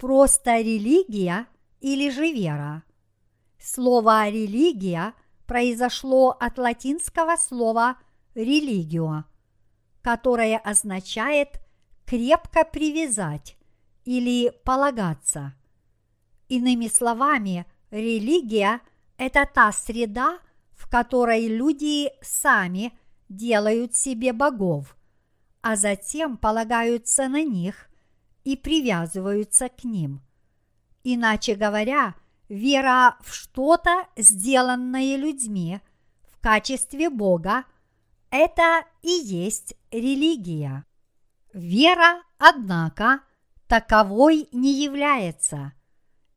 [0.00, 1.46] Просто религия
[1.82, 2.84] или же вера?
[3.58, 5.12] Слово «религия»
[5.46, 7.98] произошло от латинского слова–
[8.34, 9.24] религио,
[10.00, 11.60] которое означает
[12.06, 13.58] крепко привязать
[14.06, 15.52] или полагаться.
[16.48, 18.80] Иными словами, религия–
[19.18, 20.38] это та среда,
[20.72, 22.98] в которой люди сами
[23.28, 24.96] делают себе богов,
[25.60, 27.89] а затем полагаются на них
[28.44, 30.20] и привязываются к ним.
[31.04, 32.14] Иначе говоря,
[32.48, 35.80] вера в что-то, сделанное людьми
[36.28, 37.64] в качестве Бога–
[38.30, 40.84] это и есть религия.
[41.52, 43.20] Вера, однако,
[43.66, 45.72] таковой не является.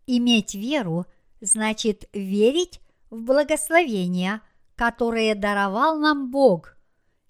[0.08, 1.06] Иметь веру
[1.40, 2.82] значит верить
[3.12, 4.42] в благословения,
[4.76, 6.76] которые даровал нам Бог,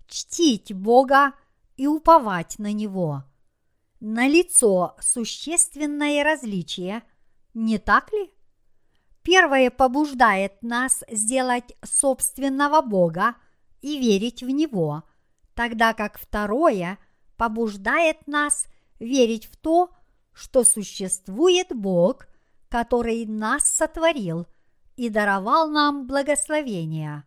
[0.08, 1.34] чтить Бога
[1.76, 3.26] и уповать на Него.
[4.06, 7.04] Налицо существенное различие,
[7.54, 8.34] не так ли?
[9.22, 13.38] Первое побуждает нас сделать собственного Бога
[13.80, 15.04] и верить в Него,
[15.56, 16.98] тогда как второе
[17.38, 18.66] побуждает нас
[19.00, 19.96] верить в то,
[20.34, 22.28] что существует Бог,
[22.68, 24.48] который нас сотворил
[24.98, 27.24] и даровал нам благословения.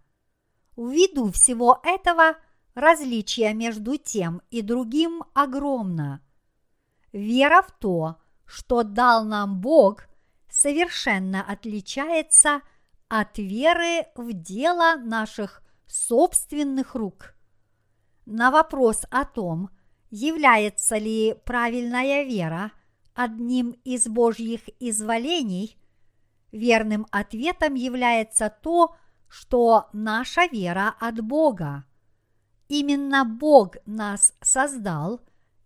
[0.76, 2.36] Ввиду всего этого
[2.74, 6.20] различие между тем и другим огромно.
[7.16, 10.02] Вера в то, что дал нам Бог,
[10.50, 12.60] совершенно отличается
[13.08, 17.34] от веры в дело наших собственных рук.
[18.26, 19.70] На вопрос о том,
[20.10, 22.72] является ли правильная вера
[23.14, 25.78] одним из Божьих изволений,
[26.52, 28.94] верным ответом является то,
[29.26, 31.86] что наша вера от Бога.
[32.68, 35.22] Именно Бог нас создал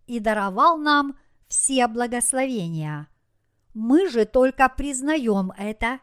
[0.07, 1.17] и даровал нам
[1.51, 3.09] все благословения.
[3.73, 5.99] Мы же только признаем это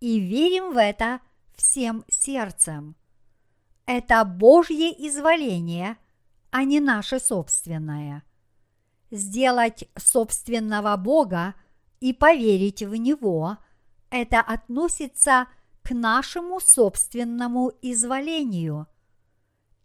[0.00, 1.20] и верим в это
[1.54, 2.96] всем сердцем.
[3.86, 5.98] Это Божье изволение,
[6.50, 8.24] а не наше собственное.
[9.12, 11.54] Сделать собственного Бога
[12.00, 13.56] и поверить в Него–
[14.10, 15.46] это относится
[15.82, 18.88] к нашему собственному изволению.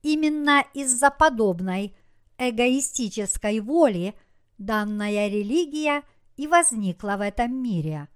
[0.01, 1.95] Именно из-за подобной
[2.39, 4.15] эгоистической воли
[4.65, 6.03] данная религия
[6.35, 8.07] и возникла в этом мире.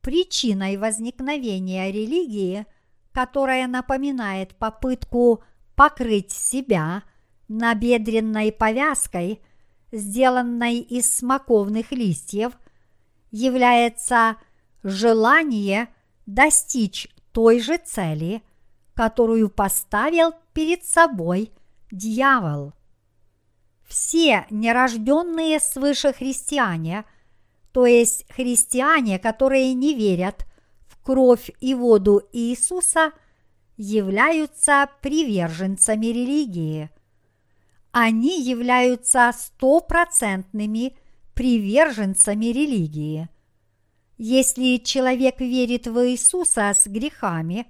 [0.00, 2.66] Причиной возникновения религии,
[3.12, 5.42] которая напоминает попытку
[5.76, 7.02] покрыть себя
[7.48, 9.40] набедренной повязкой,
[9.92, 12.52] сделанной из смоковных листьев,
[13.30, 14.36] является
[14.82, 15.88] желание
[16.26, 18.42] достичь той же цели,
[18.94, 21.52] которую поставил перед собой
[21.90, 22.72] дьявол.
[23.90, 27.04] Все нерожденные свыше христиане,
[27.72, 30.46] то есть христиане, которые не верят
[30.86, 33.10] в кровь и воду Иисуса,
[33.76, 36.88] являются приверженцами религии.
[37.90, 40.96] Они являются стопроцентными
[41.34, 43.28] приверженцами религии.
[44.18, 47.66] Если человек верит в Иисуса с грехами,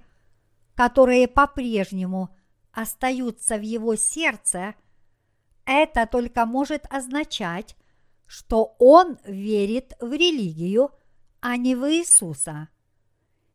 [0.75, 2.29] которые по-прежнему
[2.73, 4.75] остаются в его сердце–
[5.71, 7.75] это только может означать,
[8.25, 10.91] что он верит в религию,
[11.39, 12.69] а не в Иисуса.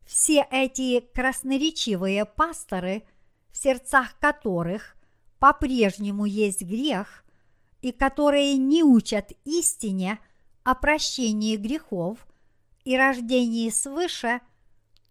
[0.04, 3.04] Все эти красноречивые пасторы,
[3.50, 4.96] в сердцах которых
[5.38, 7.24] по-прежнему есть грех,
[7.82, 10.18] и которые не учат истине
[10.64, 12.26] о прощении грехов
[12.84, 14.40] и рождении свыше,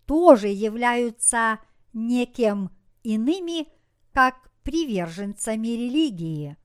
[0.06, 1.60] тоже являются
[1.94, 2.72] неким
[3.04, 3.68] иными,
[4.14, 6.58] как приверженцами религии.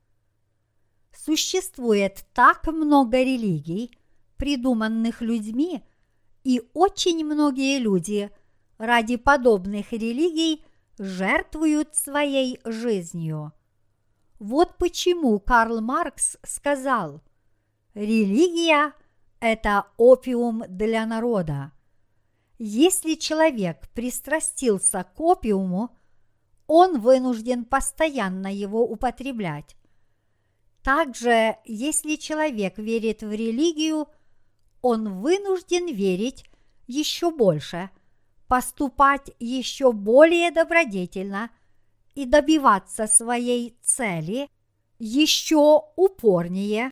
[1.12, 3.96] Существует так много религий,
[4.36, 5.82] придуманных людьми,
[6.44, 8.30] и очень многие люди
[8.78, 10.64] ради подобных религий
[10.98, 13.52] жертвуют своей жизнью.
[14.38, 17.20] Вот почему Карл Маркс сказал,
[17.94, 18.94] религия–
[19.40, 21.72] это опиум для народа.
[22.58, 25.96] Если человек пристрастился к опиуму,
[26.66, 29.76] он вынужден постоянно его употреблять.
[30.82, 34.08] Также, если человек верит в религию,
[34.80, 36.44] он вынужден верить
[36.86, 37.90] еще больше,
[38.48, 41.50] поступать еще более добродетельно
[42.14, 44.48] и добиваться своей цели
[44.98, 46.90] еще упорнее.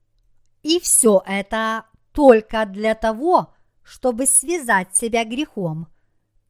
[0.63, 5.89] И все это только для того, чтобы связать себя грехом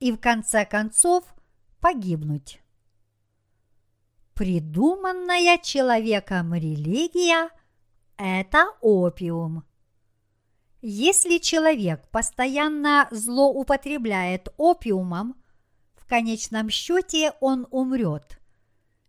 [0.00, 1.24] и в конце концов
[1.80, 2.60] погибнуть.
[4.38, 7.50] Придуманная человеком религия–
[8.16, 9.64] это опиум.
[10.80, 15.34] Если человек постоянно злоупотребляет опиумом,
[15.96, 18.38] в конечном счете он умрет.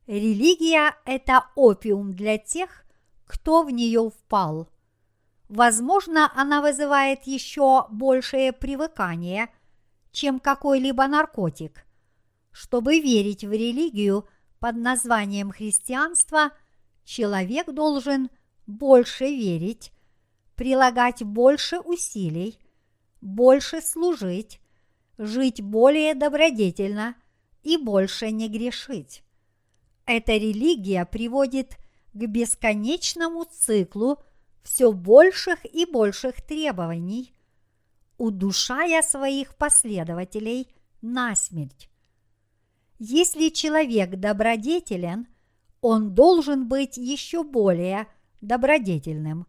[0.08, 2.84] Религия– это опиум для тех,
[3.28, 4.68] кто в нее впал.
[5.48, 9.50] Возможно, она вызывает еще большее привыкание,
[10.12, 11.86] чем какой-либо наркотик.
[12.52, 14.28] Чтобы верить в религию–
[14.60, 16.52] под названием христианство
[17.04, 18.30] человек должен
[18.68, 19.92] больше верить,
[20.56, 22.60] прилагать больше усилий,
[23.22, 24.60] больше служить,
[25.18, 27.16] жить более добродетельно
[27.64, 29.24] и больше не грешить.
[30.06, 31.78] Эта религия приводит
[32.14, 34.22] к бесконечному циклу
[34.64, 37.34] все больших и больших требований,
[38.18, 40.68] удушая своих последователей
[41.02, 41.90] насмерть.
[43.00, 45.28] Если человек добродетелен,
[45.80, 48.08] он должен быть еще более
[48.42, 49.48] добродетельным.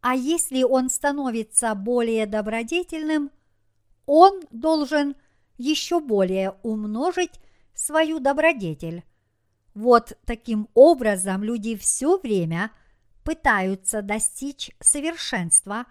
[0.00, 3.30] А если он становится более добродетельным,
[4.06, 5.14] он должен
[5.58, 7.38] еще более умножить
[7.74, 9.04] свою добродетель.
[9.74, 12.70] Вот таким образом люди все время
[13.24, 15.84] пытаются достичь совершенства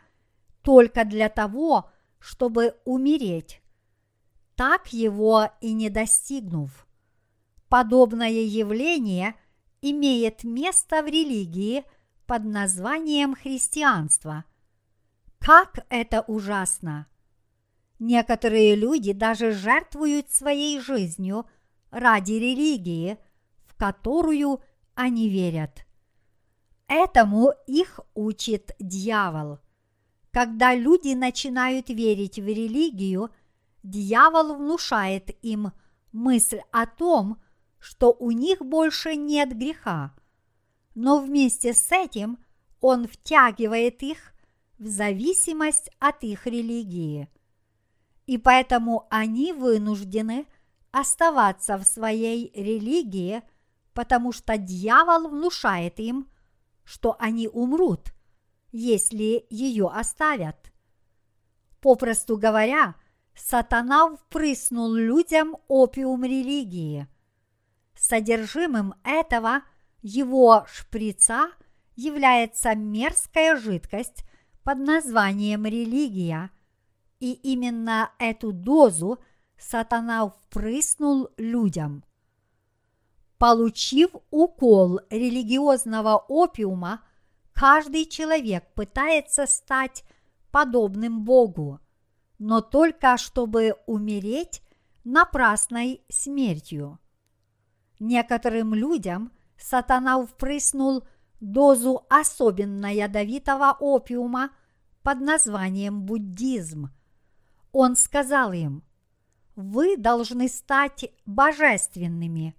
[0.64, 3.62] только для того, чтобы умереть
[4.60, 6.86] так его и не достигнув.
[7.70, 9.36] Подобное явление
[9.82, 11.86] имеет место в религии
[12.26, 14.44] под названием христианство.
[15.40, 17.08] Как это ужасно!
[18.00, 21.46] Некоторые люди даже жертвуют своей жизнью
[21.90, 23.18] ради религии,
[23.66, 24.60] в которую
[24.94, 25.86] они верят.
[26.90, 29.60] Этому их учит дьявол.
[30.32, 33.30] Когда люди начинают верить в религию–
[33.84, 35.72] дьявол внушает им
[36.12, 37.42] мысль о том,
[37.80, 40.14] что у них больше нет греха,
[40.96, 42.38] но вместе с этим
[42.82, 44.34] он втягивает их
[44.78, 47.30] в зависимость от их религии.
[48.26, 50.46] И поэтому они вынуждены
[50.92, 53.42] оставаться в своей религии,
[53.94, 56.30] потому что дьявол внушает им,
[56.84, 58.14] что они умрут,
[58.72, 60.72] если ее оставят.
[61.82, 62.96] Попросту говоря,
[63.40, 67.08] сатана впрыснул людям опиум религии.
[67.96, 69.62] Содержимым этого
[70.02, 71.50] его шприца
[71.96, 74.24] является мерзкая жидкость
[74.64, 76.52] под названием религия,
[77.20, 79.20] и именно эту дозу
[79.58, 82.04] сатана впрыснул людям.
[83.38, 87.02] Получив укол религиозного опиума,
[87.54, 90.04] каждый человек пытается стать
[90.52, 91.80] подобным Богу,
[92.40, 94.62] но только чтобы умереть
[95.04, 97.00] напрасной смертью.
[98.00, 101.04] Некоторым людям сатана впрыснул
[101.42, 104.52] дозу особенно ядовитого опиума
[105.04, 106.90] под названием буддизм.
[107.72, 108.84] Он сказал им,
[109.56, 112.56] вы должны стать божественными,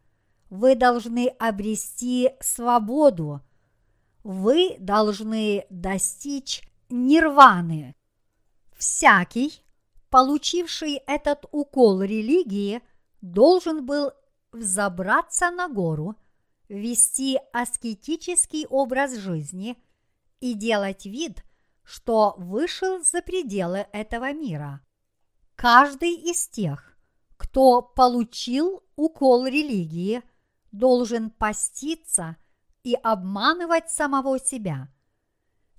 [0.51, 3.41] вы должны обрести свободу,
[4.23, 7.95] вы должны достичь нирваны.
[8.77, 9.65] Всякий,
[10.11, 12.83] получивший этот укол религии,
[13.21, 14.13] должен был
[14.53, 16.17] взобраться на гору,
[16.69, 19.77] вести аскетический образ жизни
[20.41, 21.45] и делать вид,
[21.83, 24.81] что вышел за пределы этого мира.
[25.57, 26.97] Каждый из тех,
[27.37, 30.23] кто получил укол религии,
[30.73, 32.37] должен поститься
[32.83, 34.89] и обманывать самого себя.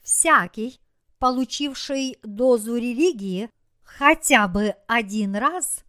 [0.03, 0.79] Всякий,
[1.19, 3.49] получивший дозу религии
[3.97, 5.83] хотя бы один раз,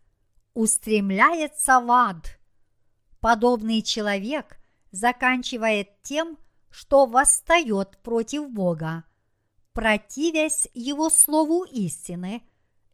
[0.55, 2.39] устремляется в ад.
[3.21, 4.59] Подобный человек
[4.91, 6.39] заканчивает тем,
[6.71, 9.05] что восстает против Бога,
[9.73, 12.43] противясь Его Слову истины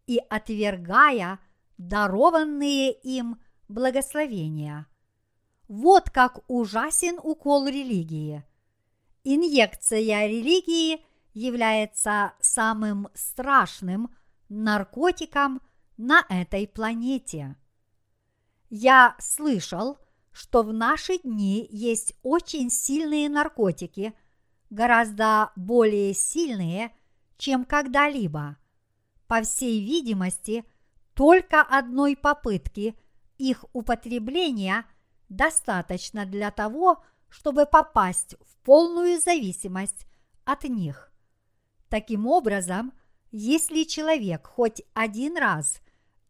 [0.06, 1.38] и отвергая
[1.78, 4.86] дарованные им благословения.
[5.68, 8.44] Вот как ужасен укол религии.
[9.24, 11.04] Инъекция религии
[11.34, 14.10] является самым страшным
[14.48, 15.60] наркотиком
[15.96, 17.56] на этой планете.
[18.70, 19.98] Я слышал,
[20.32, 24.14] что в наши дни есть очень сильные наркотики,
[24.70, 26.94] гораздо более сильные,
[27.38, 28.56] чем когда-либо.
[29.26, 30.64] По всей видимости,
[31.14, 32.96] только одной попытки
[33.38, 34.84] их употребления
[35.28, 40.06] достаточно для того, чтобы попасть в полную зависимость
[40.44, 41.12] от них.
[41.88, 42.92] Таким образом,
[43.30, 45.80] если человек хоть один раз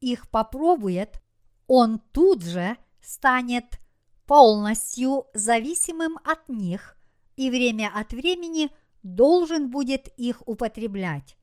[0.01, 1.23] их попробует,
[1.67, 3.79] он тут же станет
[4.27, 6.97] полностью зависимым от них
[7.37, 8.71] и время от времени
[9.03, 11.37] должен будет их употреблять.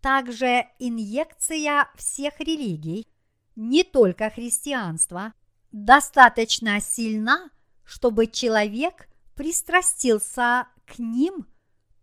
[0.00, 3.08] Также инъекция всех религий,
[3.56, 5.32] не только христианства,
[5.72, 7.50] достаточно сильна,
[7.84, 11.46] чтобы человек пристрастился к ним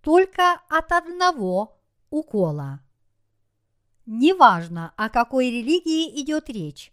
[0.02, 1.81] только от одного
[2.12, 2.82] укола.
[4.06, 6.92] Неважно, о какой религии идет речь,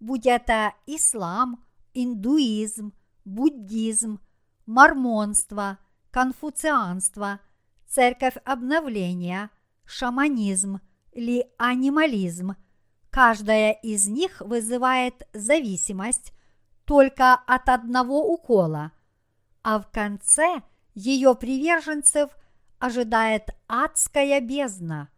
[0.00, 1.64] будь это ислам,
[1.94, 2.92] индуизм,
[3.24, 4.20] буддизм,
[4.66, 5.78] мормонство,
[6.10, 7.40] конфуцианство,
[7.86, 9.50] церковь обновления,
[9.84, 10.80] шаманизм
[11.12, 12.56] или анимализм,
[13.10, 16.32] каждая из них вызывает зависимость
[16.84, 18.92] только от одного укола,
[19.62, 20.62] а в конце
[20.94, 22.30] ее приверженцев
[22.78, 25.08] ожидает адская бездна.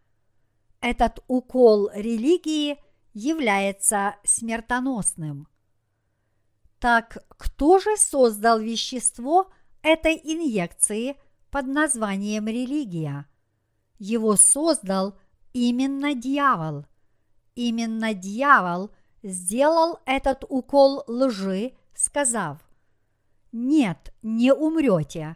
[0.81, 2.77] Этот укол религии
[3.13, 5.47] является смертоносным.
[6.79, 9.51] Так кто же создал вещество
[9.81, 11.17] этой инъекции
[11.51, 13.25] под названием религия?
[13.97, 15.19] Его создал
[15.51, 16.85] именно дьявол.
[17.55, 18.91] Именно дьявол
[19.21, 22.59] сделал этот укол лжи, сказав,
[23.51, 25.35] «Нет, не умрете,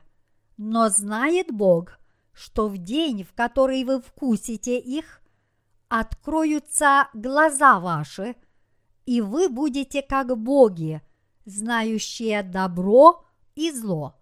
[0.55, 1.99] но знает Бог,
[2.33, 5.21] что в день, в который вы вкусите их,
[5.87, 8.35] откроются глаза ваши,
[9.05, 11.01] и вы будете как боги–
[11.45, 13.25] знающее добро
[13.55, 14.15] и зло.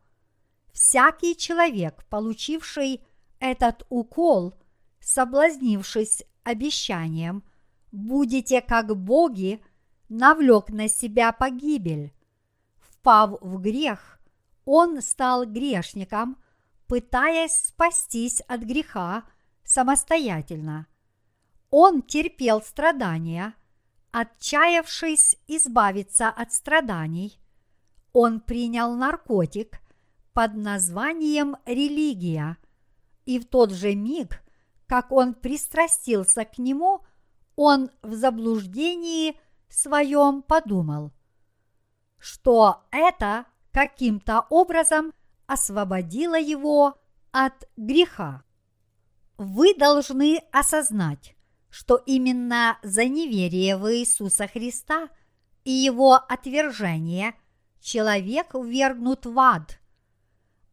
[0.73, 3.03] Всякий человек, получивший
[3.39, 4.53] этот укол,
[4.99, 7.43] соблазнившись обещанием,
[7.91, 9.61] будете как боги,
[10.09, 12.13] навлек на себя погибель.
[12.79, 14.19] Впав в грех,
[14.65, 16.37] он стал грешником,
[16.91, 19.23] пытаясь спастись от греха
[19.63, 20.87] самостоятельно.
[21.69, 23.53] Он терпел страдания–
[24.11, 27.39] Отчаявшись избавиться от страданий,
[28.11, 29.79] он принял наркотик
[30.33, 32.57] под названием религия,
[33.25, 34.43] и в тот же миг,
[34.85, 37.05] как он пристрастился к нему,
[37.55, 39.39] он в заблуждении
[39.69, 41.13] своем подумал,
[42.17, 45.13] что это каким-то образом
[45.51, 46.95] освободило его
[47.31, 48.43] от греха.
[49.37, 51.35] Вы должны осознать,
[51.69, 55.09] что именно за неверие в Иисуса Христа
[55.65, 57.33] и его отвержение
[57.81, 59.81] человек ввергнут в ад.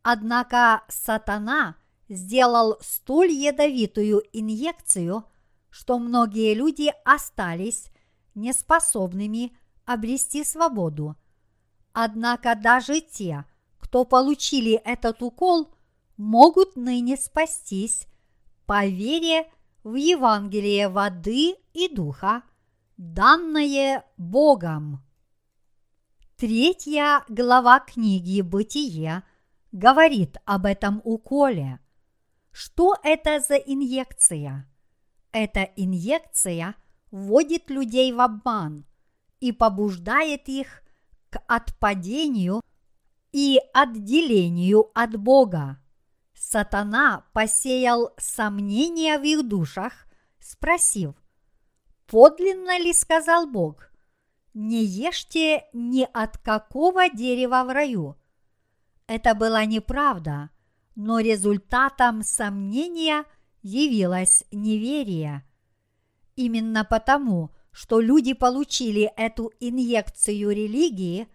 [0.03, 1.75] Однако сатана
[2.09, 5.25] сделал столь ядовитую инъекцию,
[5.71, 7.91] что многие люди остались
[8.37, 11.17] неспособными обрести свободу.
[11.93, 13.45] Однако даже те,
[13.89, 15.75] кто получили этот укол,
[16.19, 18.07] могут ныне спастись
[18.67, 19.51] по вере
[19.83, 22.43] в Евангелие воды и духа,
[22.99, 25.03] данное Богом.
[26.37, 29.23] Третья глава книги «Бытие»
[29.73, 31.81] говорит об этом уколе.
[32.51, 34.71] Что это за инъекция?
[35.33, 36.75] Эта инъекция
[37.11, 38.85] вводит людей в обман
[39.41, 40.83] и побуждает их
[41.31, 42.61] к отпадению
[43.33, 45.79] и отделению от Бога.
[46.35, 50.07] Сатана посеял сомнения в их душах,
[50.39, 51.15] спросив,
[52.07, 53.91] подлинно ли сказал Бог,
[54.55, 58.17] не ешьте ни от какого дерева в раю.
[59.07, 60.51] Это была неправда,
[60.95, 63.25] но результатом сомнения
[63.63, 65.45] явилось неверие.
[66.37, 71.29] Именно потому, что люди получили эту инъекцию религии,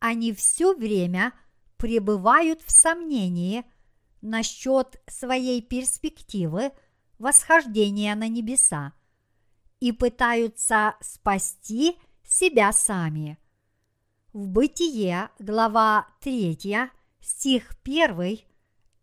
[0.00, 1.32] они все время
[1.76, 3.64] пребывают в сомнении
[4.20, 6.72] насчет своей перспективы
[7.18, 8.92] восхождения на небеса
[9.80, 13.38] и пытаются спасти себя сами.
[14.32, 16.90] В Бытие, глава 3,
[17.20, 18.40] стих 1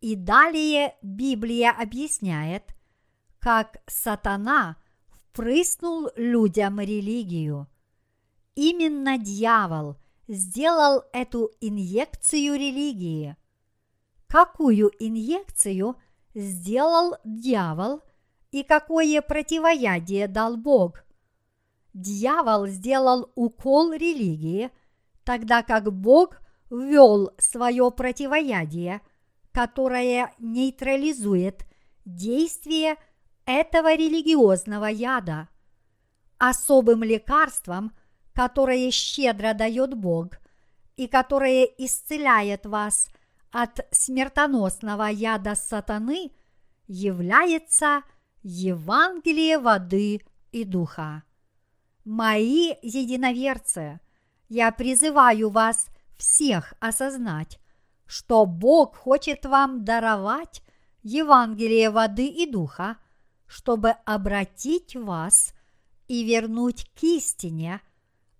[0.00, 2.64] и далее Библия объясняет,
[3.40, 4.76] как сатана–
[5.36, 7.68] впрыснул людям религию.
[8.54, 9.96] Именно дьявол
[10.28, 13.36] сделал эту инъекцию религии.
[14.26, 15.96] Какую инъекцию
[16.34, 18.02] сделал дьявол
[18.50, 21.04] и какое противоядие дал Бог?
[21.94, 24.70] Дьявол сделал укол религии,
[25.24, 29.00] тогда как Бог ввел свое противоядие,
[29.52, 31.64] которое нейтрализует
[32.04, 32.96] действие
[33.46, 35.48] этого религиозного яда.
[36.38, 37.92] Особым лекарством,
[38.36, 40.38] которое щедро дает Бог
[40.96, 43.08] и которое исцеляет вас
[43.50, 46.32] от смертоносного яда сатаны,
[46.86, 48.02] является
[48.42, 50.20] Евангелие воды
[50.52, 51.22] и духа.
[52.04, 54.00] Мои единоверцы,
[54.48, 57.58] я призываю вас всех осознать,
[58.04, 60.62] что Бог хочет вам даровать
[61.02, 62.98] Евангелие воды и духа–
[63.46, 65.54] чтобы обратить вас
[66.08, 67.80] и вернуть к истине,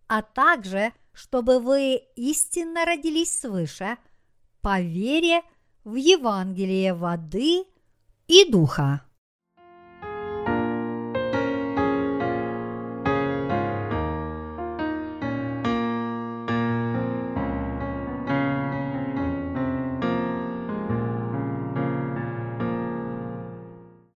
[0.09, 3.96] а также чтобы вы истинно родились свыше
[4.61, 5.40] по вере
[5.82, 7.64] в Евангелие воды
[8.26, 9.05] и духа.